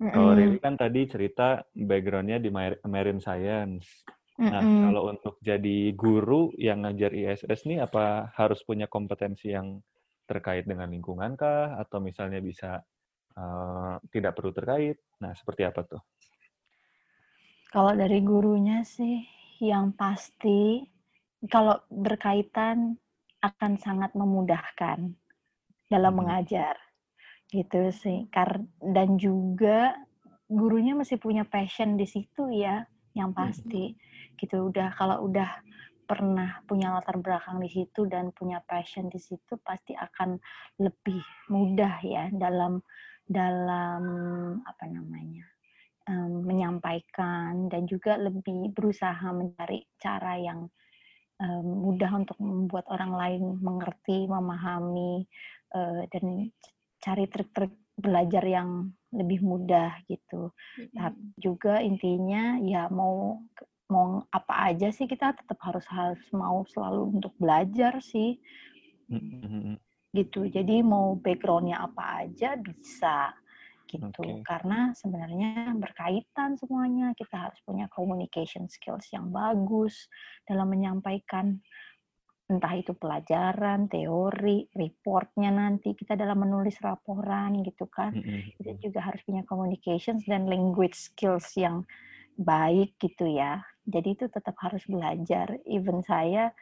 [0.00, 0.12] Mm -mm.
[0.14, 2.48] kalau Riri kan tadi cerita backgroundnya di
[2.84, 4.04] marine science.
[4.38, 4.82] Nah, mm -hmm.
[4.86, 9.82] kalau untuk jadi guru yang ngajar ISS nih, apa harus punya kompetensi yang
[10.28, 12.84] terkait dengan lingkungan kah atau misalnya bisa
[13.32, 15.00] uh, tidak perlu terkait.
[15.24, 16.02] Nah, seperti apa tuh?
[17.72, 19.24] Kalau dari gurunya sih
[19.64, 20.84] yang pasti
[21.48, 23.00] kalau berkaitan
[23.40, 25.16] akan sangat memudahkan
[25.88, 26.20] dalam hmm.
[26.20, 26.76] mengajar.
[27.48, 28.28] Gitu sih.
[28.80, 29.96] Dan juga
[30.48, 32.84] gurunya masih punya passion di situ ya,
[33.16, 33.96] yang pasti.
[33.96, 33.98] Hmm.
[34.36, 35.48] Gitu udah kalau udah
[36.08, 40.40] pernah punya latar belakang di situ dan punya passion di situ pasti akan
[40.80, 41.20] lebih
[41.52, 42.80] mudah ya dalam
[43.28, 44.02] dalam
[44.64, 45.44] apa namanya
[46.08, 50.64] um, menyampaikan dan juga lebih berusaha mencari cara yang
[51.44, 55.28] um, mudah untuk membuat orang lain mengerti memahami
[55.76, 56.48] uh, dan
[57.04, 60.50] cari trik-trik belajar yang lebih mudah gitu.
[60.50, 60.96] Mm -hmm.
[60.96, 63.44] Tapi juga intinya ya mau
[63.88, 68.36] mau apa aja sih kita tetap harus harus mau selalu untuk belajar sih
[70.12, 73.32] gitu jadi mau backgroundnya apa aja bisa
[73.88, 74.44] gitu okay.
[74.44, 80.12] karena sebenarnya berkaitan semuanya kita harus punya communication skills yang bagus
[80.44, 81.56] dalam menyampaikan
[82.48, 88.16] entah itu pelajaran, teori, reportnya nanti kita dalam menulis laporan gitu kan.
[88.16, 88.56] Mm-hmm.
[88.56, 91.84] Kita juga harus punya communications dan language skills yang
[92.40, 95.56] baik gitu ya jadi itu tetap harus belajar.
[95.64, 96.52] Even saya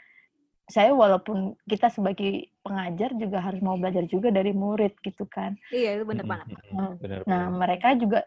[0.67, 5.55] saya walaupun kita sebagai pengajar juga harus mau belajar juga dari murid gitu kan.
[5.71, 6.59] Iya itu benar banget.
[6.75, 8.27] nah, benar, nah mereka juga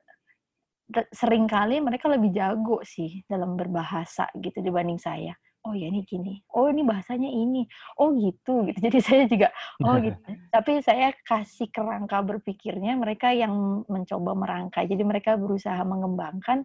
[1.11, 5.35] sering kali mereka lebih jago sih dalam berbahasa gitu dibanding saya.
[5.67, 6.39] Oh ya ini gini.
[6.55, 7.67] Oh ini bahasanya ini.
[7.99, 8.79] Oh gitu gitu.
[8.87, 9.51] Jadi saya juga
[9.83, 10.15] oh gitu.
[10.55, 14.87] Tapi saya kasih kerangka berpikirnya mereka yang mencoba merangkai.
[14.87, 16.63] Jadi mereka berusaha mengembangkan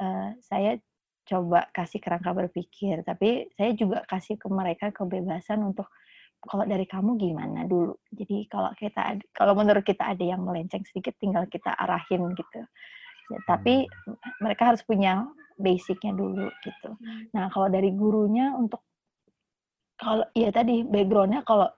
[0.00, 0.80] uh, saya
[1.28, 5.88] coba kasih kerangka berpikir, tapi saya juga kasih ke mereka kebebasan untuk
[6.40, 8.00] kalau dari kamu gimana dulu.
[8.08, 12.60] Jadi kalau kita kalau menurut kita ada yang melenceng sedikit tinggal kita arahin gitu.
[13.30, 14.40] Ya, tapi hmm.
[14.40, 15.28] mereka harus punya
[15.60, 16.96] basicnya dulu gitu.
[16.96, 17.28] Hmm.
[17.36, 18.80] Nah kalau dari gurunya untuk
[20.00, 21.68] kalau ya tadi backgroundnya kalau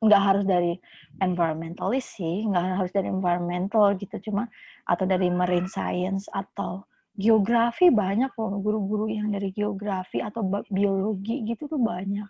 [0.00, 0.76] nggak harus dari
[1.20, 4.48] environmentalist sih, nggak harus dari environmental gitu, cuma
[4.88, 6.84] atau dari marine science atau
[7.14, 12.28] geografi banyak loh guru-guru yang dari geografi atau biologi gitu tuh banyak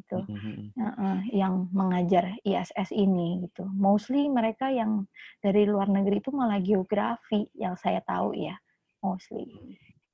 [0.00, 0.80] gitu mm-hmm.
[0.80, 3.68] uh, yang mengajar ISS ini gitu.
[3.76, 5.04] Mostly mereka yang
[5.44, 8.56] dari luar negeri itu malah geografi yang saya tahu ya,
[9.04, 9.44] mostly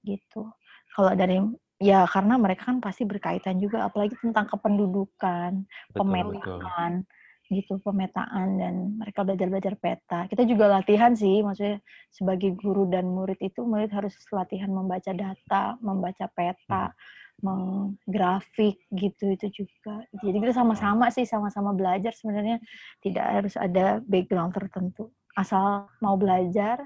[0.03, 0.51] gitu.
[0.91, 1.39] Kalau dari
[1.79, 7.15] ya karena mereka kan pasti berkaitan juga apalagi tentang kependudukan, betul, pemetaan betul.
[7.49, 10.21] Gitu, pemetaan dan mereka belajar-belajar peta.
[10.31, 11.79] Kita juga latihan sih, maksudnya
[12.11, 16.93] sebagai guru dan murid itu murid harus latihan membaca data, membaca peta.
[16.93, 20.09] Hmm menggrafik gitu itu juga.
[20.25, 22.57] Jadi kita sama-sama sih sama-sama belajar sebenarnya
[23.05, 25.13] tidak harus ada background tertentu.
[25.37, 26.81] Asal mau belajar,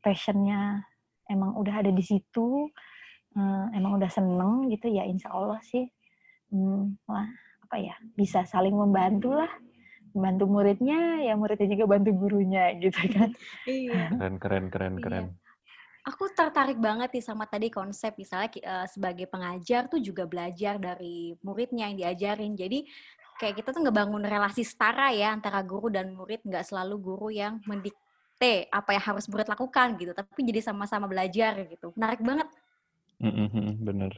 [0.00, 0.88] passionnya
[1.28, 2.72] emang udah ada di situ,
[3.36, 5.86] uh, emang udah seneng gitu ya insya Allah sih
[6.50, 7.28] hmm, lah
[7.66, 9.50] apa ya bisa saling membantu lah
[10.12, 13.30] membantu muridnya ya muridnya juga bantu gurunya gitu kan
[13.68, 15.02] iya keren keren keren iya.
[15.02, 15.26] keren
[16.08, 21.36] Aku tertarik banget nih sama tadi konsep misalnya uh, sebagai pengajar tuh juga belajar dari
[21.44, 22.56] muridnya yang diajarin.
[22.56, 22.88] Jadi
[23.36, 27.60] kayak kita tuh ngebangun relasi setara ya antara guru dan murid, nggak selalu guru yang
[27.68, 31.92] mendikte apa yang harus murid lakukan gitu, tapi jadi sama-sama belajar gitu.
[31.92, 32.48] Menarik banget.
[33.20, 34.12] Mm-hmm, bener.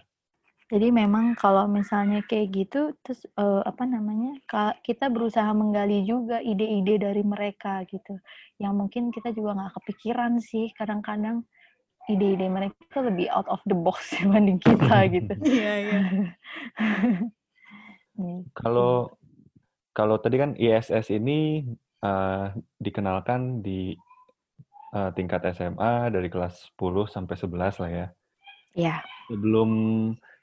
[0.72, 4.40] Jadi memang kalau misalnya kayak gitu, terus uh, apa namanya,
[4.80, 8.16] kita berusaha menggali juga ide-ide dari mereka gitu,
[8.56, 11.44] yang mungkin kita juga nggak kepikiran sih kadang-kadang
[12.08, 15.35] ide-ide mereka lebih out of the box dibanding kita gitu.
[15.44, 16.00] Iya, iya.
[18.52, 19.16] Kalau
[19.96, 21.64] kalau tadi kan ISS ini
[22.04, 23.96] uh, dikenalkan di
[24.92, 28.06] uh, tingkat SMA dari kelas 10 sampai 11 lah ya.
[28.76, 28.96] Iya.
[29.32, 29.70] Sebelum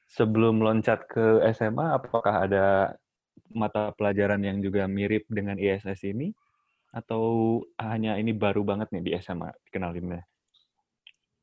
[0.10, 2.98] sebelum loncat ke SMA apakah ada
[3.54, 6.34] mata pelajaran yang juga mirip dengan ISS ini
[6.90, 10.26] atau hanya ini baru banget nih di SMA dikenalinnya?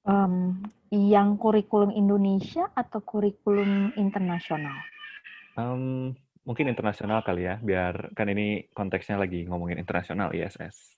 [0.07, 4.75] Um, yang kurikulum Indonesia atau kurikulum internasional?
[5.59, 6.15] Um,
[6.47, 10.96] mungkin internasional kali ya, biar kan ini konteksnya lagi ngomongin internasional ISS.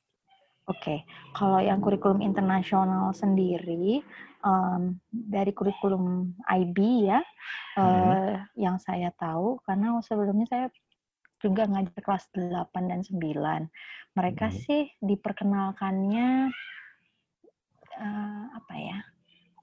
[0.68, 0.98] Oke, okay.
[1.32, 4.04] kalau yang kurikulum internasional sendiri
[4.44, 7.24] um, dari kurikulum IB ya,
[7.72, 7.80] hmm.
[7.80, 10.66] uh, yang saya tahu karena sebelumnya saya
[11.40, 13.16] juga ngajar kelas 8 dan 9.
[14.12, 14.56] Mereka hmm.
[14.60, 16.52] sih diperkenalkannya
[17.98, 18.98] uh, apa ya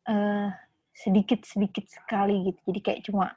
[0.09, 0.49] uh,
[0.95, 3.35] sedikit sedikit sekali gitu jadi kayak cuma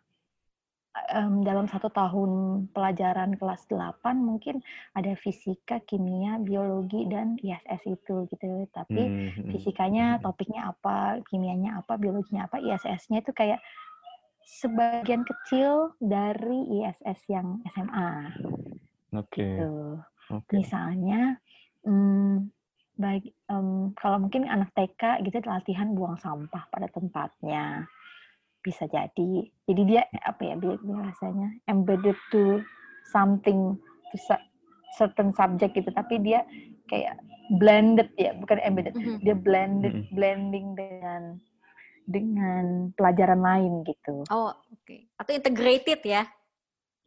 [1.15, 2.31] um, dalam satu tahun
[2.73, 4.61] pelajaran kelas 8 mungkin
[4.95, 8.67] ada fisika, kimia, biologi dan ISS itu gitu.
[8.71, 9.51] Tapi hmm, hmm, hmm.
[9.57, 13.61] fisikanya topiknya apa, kimianya apa, biologinya apa, ISS-nya itu kayak
[14.49, 18.11] sebagian kecil dari ISS yang SMA.
[19.13, 19.37] Oke.
[19.37, 19.53] Okay.
[19.61, 19.73] Gitu.
[20.29, 20.57] Okay.
[20.61, 21.41] Misalnya
[21.85, 22.53] hmm,
[22.99, 27.87] baik um, kalau mungkin anak TK gitu latihan buang sampah pada tempatnya
[28.63, 29.31] bisa jadi
[29.71, 32.61] jadi dia apa ya biasanya embedded to
[33.09, 33.79] something
[34.11, 34.17] to
[34.99, 36.43] certain subject gitu tapi dia
[36.91, 37.17] kayak
[37.61, 39.21] blended ya bukan embedded mm -hmm.
[39.25, 40.15] dia blended mm -hmm.
[40.17, 41.23] blending dengan
[42.09, 45.09] dengan pelajaran lain gitu oh oke okay.
[45.21, 46.25] atau integrated ya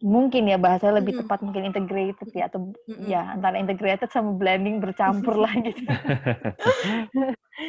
[0.02, 1.30] mungkin ya bahasa lebih mm-hmm.
[1.30, 3.06] tepat mungkin integrated ya atau mm-hmm.
[3.06, 5.84] ya antara integrated sama blending bercampur lah gitu.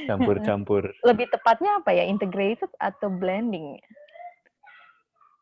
[0.08, 0.88] Campur-campur.
[1.04, 3.76] lebih tepatnya apa ya integrated atau blending?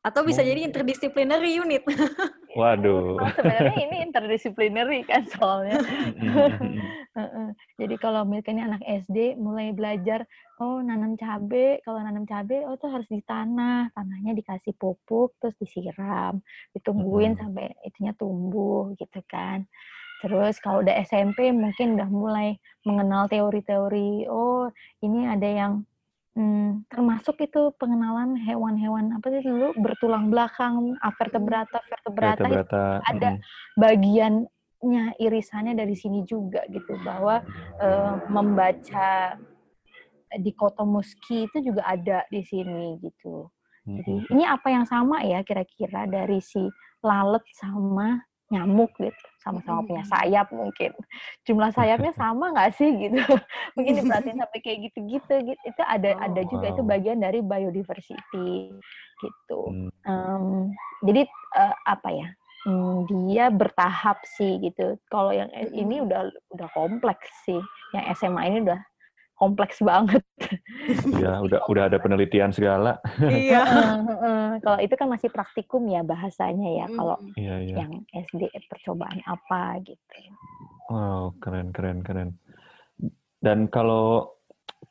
[0.00, 1.84] Atau bisa jadi interdisciplinary unit.
[2.58, 3.20] Waduh.
[3.20, 5.76] Nah, sebenarnya ini interdisciplinary kan soalnya.
[7.80, 10.24] Jadi kalau misalnya anak SD mulai belajar,
[10.62, 15.56] oh nanam cabe, kalau nanam cabe, oh tuh harus di tanah, tanahnya dikasih pupuk, terus
[15.60, 16.40] disiram,
[16.72, 19.66] ditungguin sampai itunya tumbuh gitu kan.
[20.20, 22.48] Terus kalau udah SMP mungkin udah mulai
[22.84, 24.68] mengenal teori-teori, oh
[25.00, 25.72] ini ada yang
[26.40, 32.84] Hmm, termasuk itu pengenalan hewan-hewan apa sih dulu bertulang belakang, vertebrata, vertebrata, vertebrata.
[33.04, 33.40] ada hmm.
[33.76, 37.44] bagiannya irisannya dari sini juga gitu bahwa
[37.76, 39.36] uh, membaca
[40.32, 43.52] dikotomuski itu juga ada di sini gitu.
[43.84, 46.64] Jadi ini apa yang sama ya kira-kira dari si
[47.04, 48.16] lalat sama
[48.50, 50.92] nyamuk gitu sama-sama punya sayap mungkin.
[51.48, 53.16] Jumlah sayapnya sama nggak sih gitu?
[53.76, 55.62] Mungkin diperhatiin sampai kayak gitu-gitu gitu.
[55.64, 56.72] Itu ada oh, ada juga wow.
[56.76, 58.74] itu bagian dari biodiversity
[59.20, 59.60] gitu.
[60.04, 60.74] Um,
[61.04, 61.24] jadi
[61.56, 62.28] uh, apa ya?
[62.68, 65.00] Um, dia bertahap sih gitu.
[65.08, 67.60] Kalau yang ini udah udah kompleks sih.
[67.96, 68.80] Yang SMA ini udah
[69.40, 70.20] kompleks banget.
[71.16, 73.00] Ya, udah udah ada penelitian segala.
[73.24, 73.64] Iya.
[74.64, 76.86] Kalau itu kan masih praktikum ya bahasanya ya.
[76.92, 77.74] Kalau Iya, iya.
[77.80, 80.20] yang SD percobaan apa gitu.
[80.92, 82.36] Wow, keren, keren, keren.
[83.40, 84.36] Dan kalau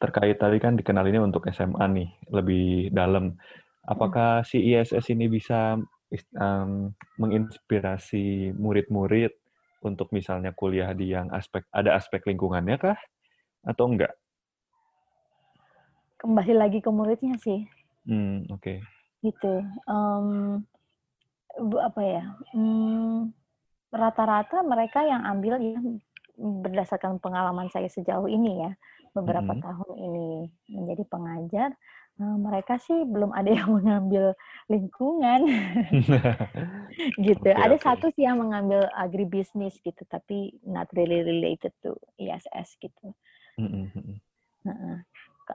[0.02, 3.38] terkait tadi kan dikenalinnya untuk SMA nih, lebih dalam.
[3.86, 5.78] Apakah si ISS ini bisa
[6.10, 6.90] is- em,
[7.22, 9.30] menginspirasi murid-murid
[9.86, 12.98] untuk misalnya kuliah di yang aspek ada aspek lingkungannya kah?
[13.62, 14.16] Atau enggak?
[16.20, 17.64] Kembali lagi ke muridnya sih.
[18.04, 18.84] Hmm, oke.
[19.20, 19.52] gitu
[19.84, 20.64] Em,
[21.60, 22.24] bu- apa ya
[22.56, 23.28] hmm,
[23.92, 25.76] rata-rata mereka yang ambil ya
[26.40, 28.72] berdasarkan pengalaman saya sejauh ini ya
[29.12, 29.60] beberapa Mhm.
[29.60, 30.28] tahun ini
[30.72, 31.70] menjadi pengajar
[32.16, 34.40] eh, mereka sih belum ada yang mengambil
[34.72, 35.44] lingkungan
[37.28, 37.84] gitu Oke, ada oke.
[37.84, 43.12] satu sih yang mengambil agribisnis gitu tapi not really related to ISS gitu
[43.60, 44.16] Mm, mm,
[44.64, 44.98] mm.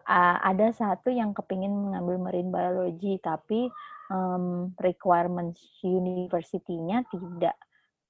[0.02, 3.70] A- ada satu yang kepingin mengambil marine biology tapi
[4.10, 7.54] em, requirements university-nya tidak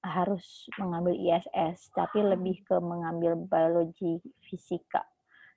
[0.04, 5.04] harus mengambil ISS tapi lebih ke mengambil biologi fisika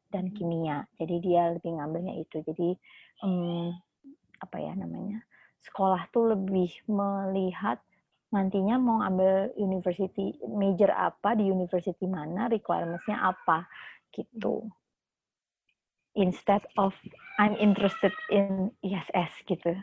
[0.07, 0.87] dan kimia.
[0.95, 2.43] Jadi dia lebih ngambilnya itu.
[2.43, 2.75] Jadi
[3.23, 3.71] em,
[4.39, 5.23] apa ya namanya
[5.63, 7.81] sekolah tuh lebih melihat
[8.31, 13.65] nantinya mau ambil university major apa di university mana requirements-nya apa
[14.11, 14.67] gitu
[16.17, 16.91] instead of
[17.37, 19.77] I'm interested in ISS gitu.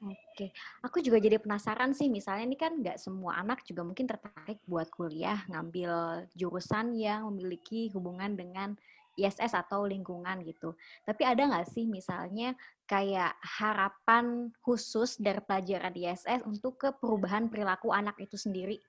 [0.00, 0.48] Oke,
[0.80, 4.88] aku juga jadi penasaran sih, misalnya ini kan nggak semua anak juga mungkin tertarik buat
[4.88, 8.72] kuliah ngambil jurusan yang memiliki hubungan dengan
[9.20, 10.72] ISS atau lingkungan gitu.
[11.04, 12.56] Tapi ada nggak sih misalnya
[12.88, 18.80] kayak harapan khusus dari pelajaran ISS untuk ke perubahan perilaku anak itu sendiri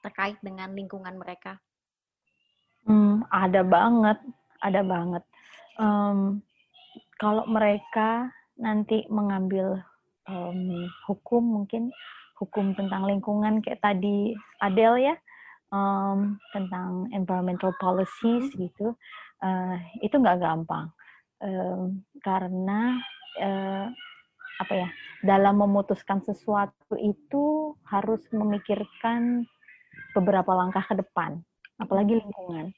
[0.00, 1.60] terkait dengan lingkungan mereka?
[3.28, 4.18] Ada banget,
[4.64, 5.22] ada banget.
[5.78, 6.42] Em,
[7.20, 9.78] kalau mereka nanti mengambil
[10.26, 11.92] em, hukum mungkin
[12.38, 15.16] hukum tentang lingkungan kayak tadi Adele ya
[15.74, 18.94] em, tentang environmental policies gitu
[19.42, 20.90] eh, itu nggak gampang
[21.38, 22.98] Em, karena
[23.38, 23.86] eh,
[24.58, 24.90] apa ya
[25.22, 29.46] dalam memutuskan sesuatu itu harus memikirkan
[30.18, 31.38] beberapa langkah ke depan
[31.78, 32.74] apalagi lingkungan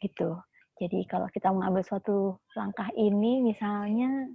[0.00, 0.36] gitu.
[0.76, 4.28] Jadi kalau kita mengambil suatu langkah ini misalnya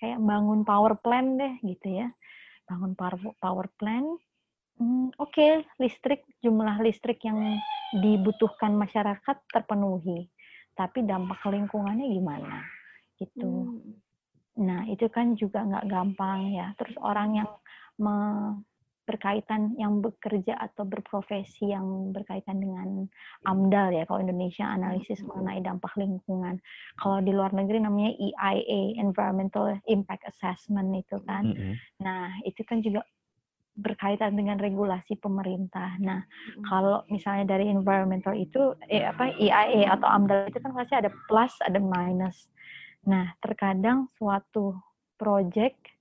[0.00, 2.08] kayak bangun power plant deh gitu ya.
[2.64, 4.16] Bangun power power plant
[4.80, 5.46] hmm, oke
[5.80, 7.60] listrik jumlah listrik yang
[8.00, 10.28] dibutuhkan masyarakat terpenuhi.
[10.76, 12.64] Tapi dampak lingkungannya gimana?
[13.16, 13.48] Gitu.
[13.48, 13.96] Hmm.
[14.56, 16.72] nah itu kan juga nggak gampang ya.
[16.80, 17.48] Terus orang yang
[18.00, 18.64] me-
[19.06, 23.06] berkaitan yang bekerja atau berprofesi yang berkaitan dengan
[23.46, 26.58] AMDAL ya kalau Indonesia analisis mengenai dampak lingkungan.
[26.98, 31.54] Kalau di luar negeri namanya EIA Environmental Impact Assessment itu kan.
[31.54, 31.74] Mm, mm.
[32.02, 33.06] nah itu kan juga
[33.78, 35.94] berkaitan dengan regulasi pemerintah.
[36.02, 36.66] Nah Mm-mm.
[36.66, 41.54] kalau misalnya dari environmental itu eh, apa EIA atau AMDAL itu kan pasti ada plus
[41.62, 42.50] ada minus.
[43.06, 44.74] Nah terkadang suatu
[45.14, 45.95] project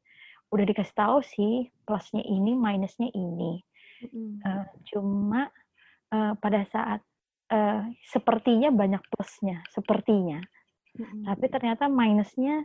[0.56, 3.60] udah dikasih tahu sih plusnya ini minusnya ini
[3.96, 4.40] Mm-mm.
[4.44, 5.52] Eh, cuma
[6.12, 7.04] eh, pada saat
[7.52, 10.40] eh, sepertinya banyak plusnya sepertinya
[10.96, 11.28] Mm-mm.
[11.28, 12.64] tapi ternyata minusnya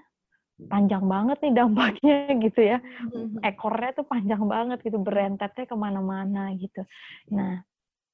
[0.70, 2.16] panjang banget nih dampaknya
[2.46, 2.78] gitu ya
[3.10, 3.42] Mm-mm.
[3.42, 6.86] ekornya tuh panjang banget gitu berentetnya ke mana-mana gitu
[7.32, 7.64] nah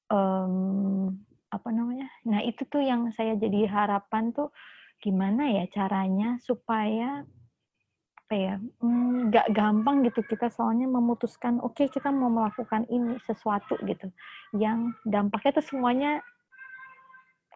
[0.09, 1.13] em,
[1.51, 4.55] apa namanya nah itu tuh yang saya jadi harapan tuh
[5.03, 7.27] gimana ya caranya supaya
[8.27, 13.79] apa ya mm, nggak gampang gitu kita soalnya memutuskan oke kita mau melakukan ini sesuatu
[13.87, 14.11] gitu
[14.59, 16.19] yang dampaknya tuh semuanya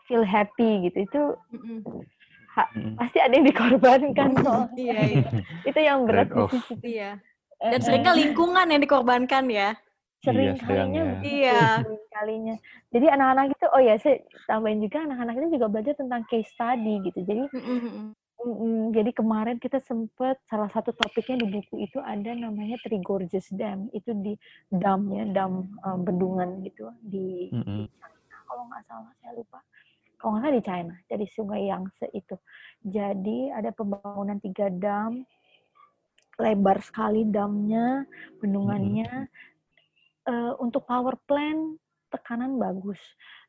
[0.06, 1.22] feel happy gitu itu.
[1.50, 2.94] Mm.
[2.94, 5.28] pasti ada yang dikorbankan soalnya Iya, iya.
[5.74, 7.18] itu yang berat di sisi Iya.
[7.58, 7.84] Eh, Dan eh.
[7.90, 9.74] sering kali lingkungan yang dikorbankan ya.
[10.22, 11.62] sering Iya, kalinya Iya.
[11.82, 12.54] sering kalinya
[12.94, 16.94] jadi anak-anak itu oh ya saya tambahin juga anak-anak itu juga belajar tentang case study
[17.10, 18.14] gitu jadi Mm-mm.
[18.44, 23.48] Mm, jadi kemarin kita sempet salah satu topiknya di buku itu ada namanya Three Gorges
[23.52, 23.92] Dam.
[23.92, 24.34] Itu di
[24.72, 27.84] dam ya dam eh, bendungan gitu di, di Mm-mm.
[27.88, 29.58] China kalau nggak salah saya lupa.
[30.20, 32.36] Kalau nggak salah di China dari sungai Yangtze itu.
[32.80, 35.22] Jadi ada pembangunan tiga dam
[36.40, 38.08] lebar sekali damnya
[38.40, 39.28] bendungannya.
[40.28, 41.80] Eh, untuk power plant
[42.12, 43.00] tekanan bagus,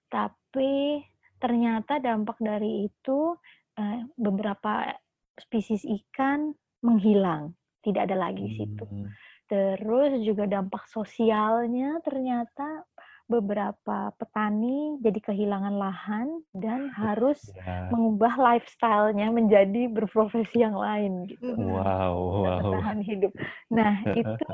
[0.07, 1.03] tapi
[1.35, 3.35] ternyata dampak dari itu
[3.77, 4.95] eh, beberapa
[5.39, 6.51] spesies ikan
[6.81, 7.53] menghilang,
[7.85, 8.85] tidak ada lagi di situ.
[8.89, 9.07] Mm.
[9.51, 12.87] Terus juga dampak sosialnya ternyata
[13.31, 17.87] beberapa petani jadi kehilangan lahan dan harus Ya.
[17.87, 21.55] mengubah lifestyle-nya menjadi berprofesi yang lain gitu.
[21.55, 21.71] Mhm.
[21.71, 22.59] Wow, untuk wow.
[22.59, 23.31] bertahan hidup.
[23.71, 24.45] Nah, itu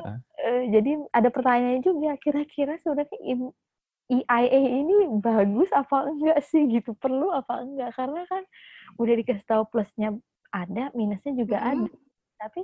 [0.46, 3.18] eh, jadi ada pertanyaan juga kira-kira sebenarnya
[4.08, 8.46] EIA ini bagus apa enggak sih gitu perlu apa enggak karena kan
[8.96, 10.16] udah dikasih tahu plusnya
[10.56, 11.70] ada minusnya juga Mhm.
[11.84, 11.90] ada
[12.38, 12.62] tapi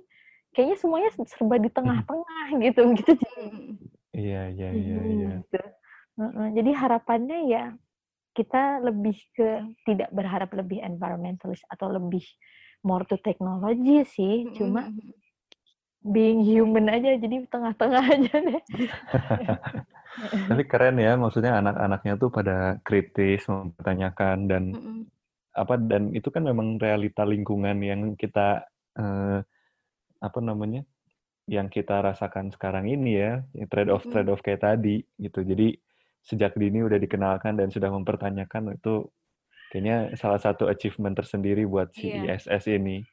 [0.56, 3.14] kayaknya semuanya serba di tengah-tengah gitu gitu.
[4.14, 5.32] Iya, iya, iya, iya.
[5.42, 5.62] Gitu.
[6.54, 7.64] Jadi harapannya ya
[8.38, 12.22] kita lebih ke tidak berharap lebih environmentalis atau lebih
[12.86, 14.90] more to technology sih cuma
[16.04, 18.62] being human aja jadi tengah-tengah aja deh
[20.50, 25.10] Tapi keren ya, maksudnya anak-anaknya tuh pada kritis, mempertanyakan dan Mhm.
[25.54, 28.66] Apa dan itu kan memang realita lingkungan yang kita
[28.98, 29.40] eh,
[30.24, 30.84] apa namanya?
[31.44, 35.44] yang kita rasakan sekarang ini ya, trade off trade off kayak tadi gitu.
[35.44, 35.76] Jadi
[36.24, 39.12] sejak dini udah dikenalkan dan sudah mempertanyakan itu
[39.68, 42.40] kayaknya salah satu achievement tersendiri buat si Iya.
[42.40, 43.04] ISS ini.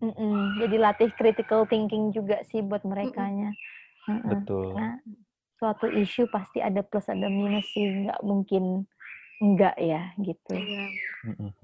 [0.00, 0.56] Mm-mm.
[0.58, 3.52] Jadi latih critical thinking juga sih buat merekanya.
[4.08, 4.24] Heeh.
[4.32, 4.72] Betul.
[4.72, 4.98] Karena
[5.60, 8.88] suatu isu pasti ada plus ada minus sih, nggak mungkin
[9.42, 10.54] enggak ya gitu.
[10.54, 10.86] Iya.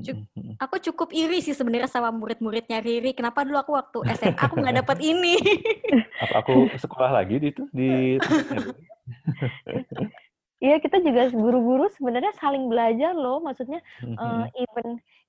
[0.03, 0.27] Cuk-.
[0.59, 3.15] Aku cukup iri sih sebenarnya sama murid-muridnya Riri.
[3.15, 5.39] Kenapa dulu aku waktu SMA aku nggak dapat ini?
[6.27, 8.19] Apa aku sekolah lagi di itu di
[10.59, 14.51] Iya kita juga guru-guru sebenarnya saling belajar loh, maksudnya Mhm.
[14.59, 14.89] even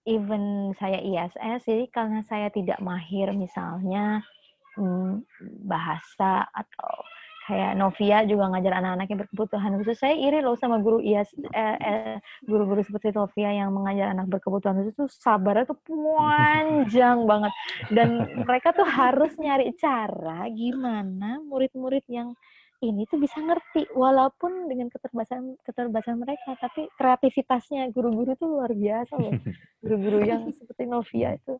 [0.10, 0.44] even
[0.82, 4.26] saya ISS jadi karena saya tidak mahir misalnya
[4.74, 5.22] mm,
[5.70, 7.06] bahasa atau
[7.50, 9.98] kayak Novia juga ngajar anak-anak yang berkebutuhan khusus.
[9.98, 14.86] Saya iri loh sama guru IAS eh, eh, guru-guru seperti Novia yang mengajar anak berkebutuhan
[14.86, 17.54] khusus tuh sabarnya tuh panjang banget.
[17.90, 18.10] Dan
[18.46, 22.38] mereka tuh harus nyari cara gimana murid-murid yang
[22.80, 29.20] ini tuh bisa ngerti walaupun dengan keterbatasan keterbatasan mereka tapi kreativitasnya guru-guru tuh luar biasa
[29.20, 29.36] loh
[29.84, 31.60] guru-guru yang seperti Novia itu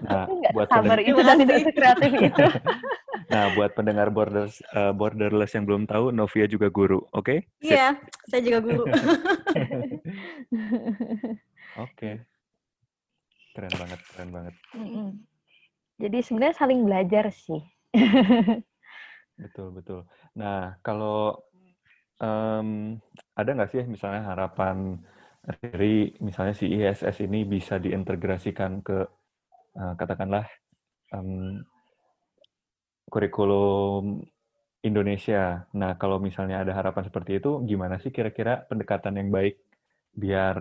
[0.00, 1.66] Nah, itu nggak sabar itu dan tidak kasih.
[1.68, 2.44] sekreatif itu
[3.32, 7.44] nah, buat pendengar borders eh, borderless yang belum tahu, Novia juga guru, oke?
[7.62, 7.76] Sip.
[7.76, 8.84] Iya, saya juga guru.
[11.86, 12.24] Oke.
[13.54, 14.54] Keren banget, keren banget.
[14.74, 15.08] Mm-mm.
[16.00, 17.60] jadi sebenarnya saling belajar sih
[19.42, 20.00] Betul, betul.
[20.40, 21.40] Nah, kalau
[22.20, 22.68] em,
[23.38, 24.76] ada nggak sih misalnya harapan
[25.40, 28.98] dari misalnya si ISS ini bisa diintegrasikan ke
[29.80, 30.46] eh, katakanlah
[31.16, 31.60] em,
[33.10, 34.22] kurikulum
[34.84, 35.66] Indonesia.
[35.76, 39.56] Nah, kalau misalnya ada harapan seperti itu, gimana sih kira-kira pendekatan yang baik
[40.14, 40.58] biar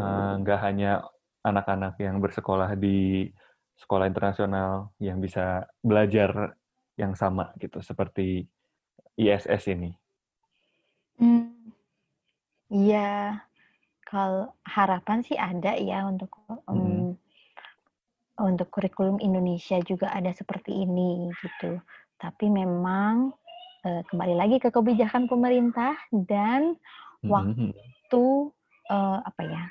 [0.00, 0.92] eh, nggak hanya
[1.46, 3.28] anak-anak yang bersekolah di
[3.76, 6.56] sekolah internasional yang bisa belajar
[6.96, 8.48] yang sama gitu seperti
[9.16, 9.92] ISS ini.
[11.16, 11.52] Hmm,
[12.66, 13.38] Iya,
[14.10, 16.34] kalau harapan sih ada ya untuk
[16.66, 17.14] em,
[18.36, 21.78] untuk kurikulum Indonesia juga ada seperti ini gitu.
[22.18, 23.32] Tapi memang
[23.86, 26.74] eh, kembali lagi ke kebijakan pemerintah dan
[27.22, 27.30] Mhm.
[27.30, 28.24] waktu
[28.90, 29.62] eh, apa ya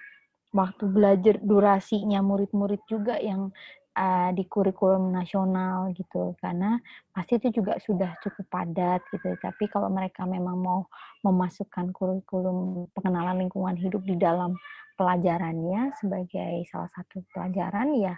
[0.55, 3.51] waktu belajar durasinya murid-murid juga yang
[3.97, 6.35] eh, di kurikulum nasional gitu.
[6.41, 6.77] Karena
[7.15, 9.33] pasti itu juga sudah cukup padat gitu.
[9.39, 10.79] Tapi kalau mereka memang mau
[11.25, 14.55] memasukkan kurikulum pengenalan lingkungan hidup di dalam
[14.99, 18.15] pelajarannya sebagai salah satu pelajaran ya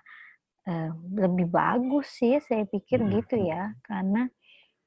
[0.67, 3.11] eh, lebih bagus sih saya pikir Mhm.
[3.17, 3.73] gitu ya.
[3.85, 4.27] Karena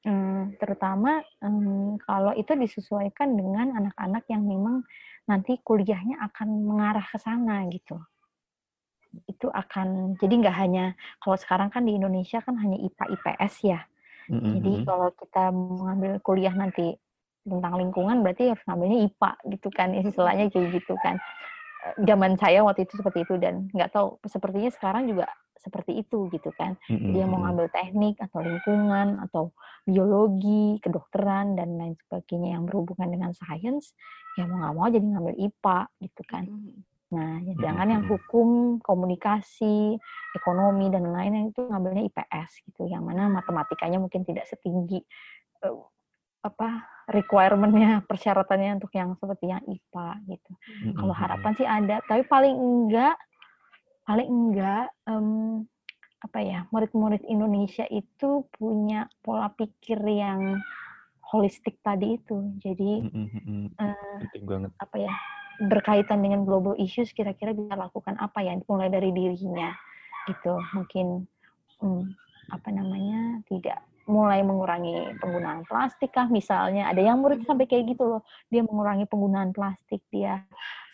[0.05, 4.83] mm, terutama mm, kalau itu disesuaikan dengan anak-anak yang memang
[5.29, 7.97] nanti kuliahnya akan mengarah ke sana gitu
[9.27, 10.85] itu akan jadi nggak hanya
[11.19, 13.79] kalau sekarang kan di Indonesia kan hanya IPA IPS ya
[14.31, 14.53] Mhm.
[14.55, 16.95] jadi kalau kita mengambil kuliah nanti
[17.41, 21.17] tentang lingkungan berarti harus ngambilnya IPA gitu kan istilahnya kayak gitu kan
[21.81, 25.25] Eh, zaman saya waktu itu seperti itu dan nggak tahu sepertinya sekarang juga
[25.57, 27.09] seperti itu gitu kan Mhm.
[27.09, 29.49] dia mau ngambil teknik atau lingkungan atau
[29.81, 33.97] biologi, kedokteran dan lain sebagainya yang berhubungan dengan sains,
[34.37, 36.43] ya mau nggak mau jadi ngambil IPA gitu kan.
[36.45, 36.85] Mhm.
[37.11, 38.11] Nah, jangan yang Mhm.
[38.15, 38.49] hukum,
[38.79, 39.99] komunikasi,
[40.31, 45.03] ekonomi dan lain-lain itu ngambilnya IPS gitu, yang mana matematikanya mungkin tidak setinggi
[45.61, 45.75] eh,
[46.41, 50.51] apa requirement-nya, persyaratannya untuk yang seperti yang IPA gitu.
[50.87, 50.95] Mhm.
[50.97, 53.15] Kalau harapan sih ada, tapi paling enggak
[54.01, 55.61] paling enggak em,
[56.21, 60.57] apa ya murid-murid Indonesia itu punya pola pikir yang
[61.29, 62.55] holistik tadi itu.
[62.57, 63.05] Jadi
[63.77, 64.71] eh, penting banget.
[64.79, 65.13] apa ya
[65.61, 69.69] berkaitan dengan global issues kira-kira bisa lakukan apa ya mulai dari dirinya
[70.25, 71.29] gitu mungkin
[71.81, 72.03] hmm,
[72.49, 73.77] apa namanya tidak
[74.09, 79.05] mulai mengurangi penggunaan plastik kah misalnya ada yang murid sampai kayak gitu loh dia mengurangi
[79.05, 80.41] penggunaan plastik dia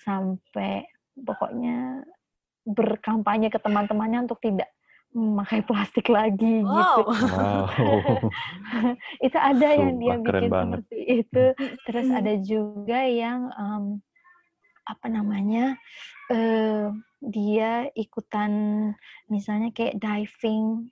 [0.03, 0.84] sampai
[1.15, 2.03] pokoknya
[2.68, 4.68] berkampanye ke teman-temannya untuk tidak
[5.15, 6.76] memakai plastik lagi wow.
[6.76, 7.01] gitu.
[7.32, 7.63] Wow.
[9.26, 10.84] itu ada yang dia bikin banget.
[10.84, 11.45] seperti itu.
[11.88, 13.84] Terus ada juga yang um,
[14.88, 15.75] apa namanya
[16.31, 16.88] eh
[17.19, 18.51] dia ikutan
[19.27, 20.88] misalnya kayak diving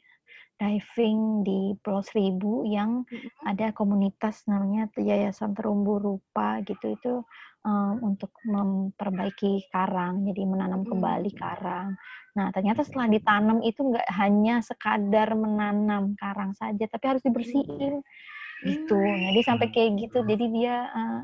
[0.56, 3.04] diving di Pulau Seribu yang
[3.44, 7.14] ada komunitas namanya Yayasan Terumbu Rupa gitu itu
[7.68, 12.00] um, untuk memperbaiki karang jadi menanam kembali karang.
[12.40, 18.00] Nah ternyata setelah ditanam itu nggak hanya sekadar menanam karang saja tapi harus dibersihin
[18.64, 18.96] gitu.
[18.96, 20.24] Jadi sampai kayak gitu.
[20.24, 21.20] Jadi dia uh,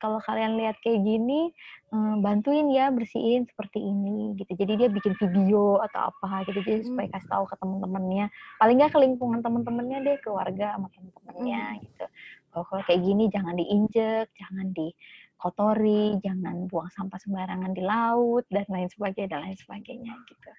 [0.00, 1.52] kalau kalian lihat kayak gini
[1.92, 4.56] uh, bantuin ya bersihin seperti ini gitu.
[4.56, 8.26] Jadi dia bikin video atau apa gitu jadi supaya kasih tahu ke teman-temannya.
[8.56, 12.04] Paling nggak ke lingkungan teman-temannya deh, keluarga sama teman-temannya gitu.
[12.50, 18.66] Kalau kalau kayak gini jangan diinjek, jangan dikotori, jangan buang sampah sembarangan di laut dan
[18.66, 20.50] lain sebagainya dan lain sebagainya gitu.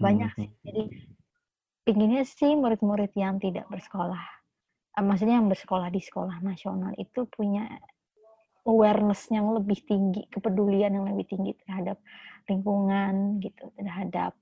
[0.00, 0.48] Banyak sih.
[0.64, 0.82] Jadi
[1.84, 4.38] pinginnya sih murid-murid yang tidak bersekolah
[4.98, 7.70] uh, maksudnya yang bersekolah di sekolah nasional itu punya
[8.68, 11.96] awareness yang lebih tinggi, kepedulian yang lebih tinggi terhadap
[12.44, 14.36] lingkungan gitu, terhadap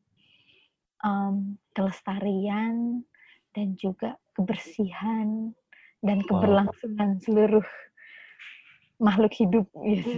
[1.06, 3.06] um, kelestarian
[3.54, 5.54] dan juga kebersihan
[6.02, 6.28] dan Wow.
[6.28, 7.66] keberlangsungan seluruh
[8.98, 10.10] makhluk hidup gitu.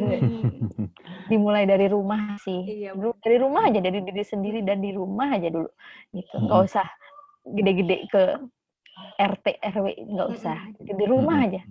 [1.31, 2.85] Dimulai dari rumah sih.
[2.85, 2.97] Iya.
[2.97, 5.71] Dulu Dari rumah aja, dari diri sendiri dan di rumah aja dulu
[6.15, 6.35] gitu.
[6.41, 6.69] Nggak Mm-mm.
[6.73, 6.87] usah
[7.45, 8.23] gede-gede ke
[9.19, 10.59] RT RW nggak usah.
[10.79, 11.63] Jadi di rumah aja.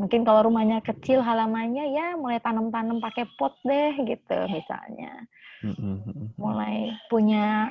[0.00, 5.28] Mungkin kalau rumahnya kecil halamannya ya mulai tanam-tanam pakai pot deh gitu misalnya.
[5.60, 6.32] Mm-mm.
[6.40, 7.68] Mulai punya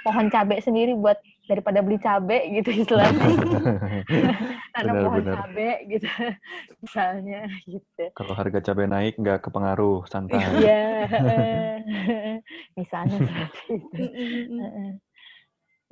[0.00, 3.20] pohon cabai sendiri buat daripada beli cabai gitu istilahnya.
[4.74, 6.08] Tanam pohon cabai gitu
[6.82, 8.04] misalnya gitu.
[8.16, 10.40] Kalau harga cabai naik nggak kepengaruh, santai.
[10.56, 11.04] Iya.
[12.80, 14.04] misalnya seperti itu.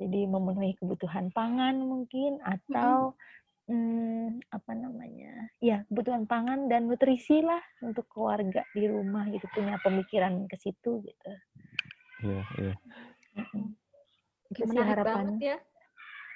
[0.01, 3.30] Jadi memenuhi kebutuhan pangan mungkin atau hmm,
[4.49, 5.51] apa namanya?
[5.61, 11.01] Ya, kebutuhan pangan dan nutrisi lah untuk keluarga di rumah gitu punya pemikiran ke situ
[11.03, 11.31] gitu.
[12.21, 12.73] Iya, iya.
[14.51, 15.15] Itu sih menarik harapan.
[15.15, 15.57] banget ya.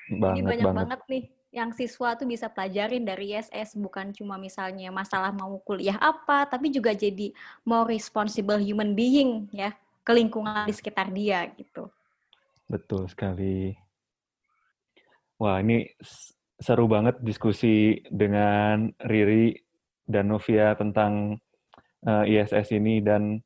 [0.05, 0.79] Banget, banyak banget.
[0.79, 1.23] banget nih
[1.55, 6.67] yang siswa tuh bisa pelajarin dari ISS bukan cuma misalnya masalah mau kuliah apa, tapi
[6.67, 7.31] juga jadi
[7.63, 9.71] more responsible human being ya
[10.03, 11.87] ke lingkungan di sekitar dia gitu.
[12.67, 13.71] Betul sekali.
[15.39, 15.87] Wah, ini
[16.59, 19.55] seru banget diskusi dengan Riri
[20.07, 21.35] dan Novia tentang
[22.07, 23.41] eh, ISS ini dan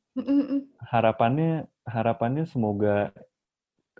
[0.90, 3.10] harapannya harapannya semoga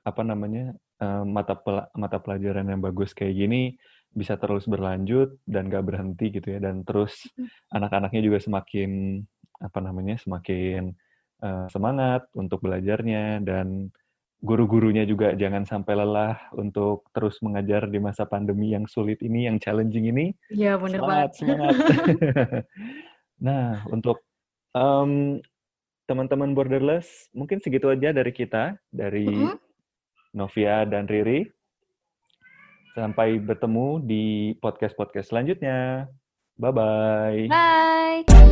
[0.05, 3.75] apa namanya eh, mata pel- mata pelajaran yang bagus kayak gini
[4.11, 6.59] bisa terus berlanjut dan gak berhenti gitu ya.
[6.59, 7.31] Dan terus
[7.71, 9.23] anak-anaknya juga semakin
[9.61, 10.95] apa namanya semakin
[11.43, 13.91] eh, semangat untuk belajarnya dan
[14.41, 19.61] guru-gurunya juga jangan sampai lelah untuk terus mengajar di masa pandemi yang sulit ini yang
[19.61, 21.31] challenging ini Iya semangat banget.
[21.37, 21.75] semangat
[23.47, 24.25] nah untuk
[24.73, 25.39] em,
[26.09, 29.61] teman-teman borderless mungkin segitu aja dari kita dari Mm-mm.
[30.33, 31.45] Novia dan Riri
[32.97, 34.25] sampai bertemu di
[34.59, 36.09] podcast podcast selanjutnya
[36.57, 38.25] bye bye Bye.
[38.27, 38.50] Bye.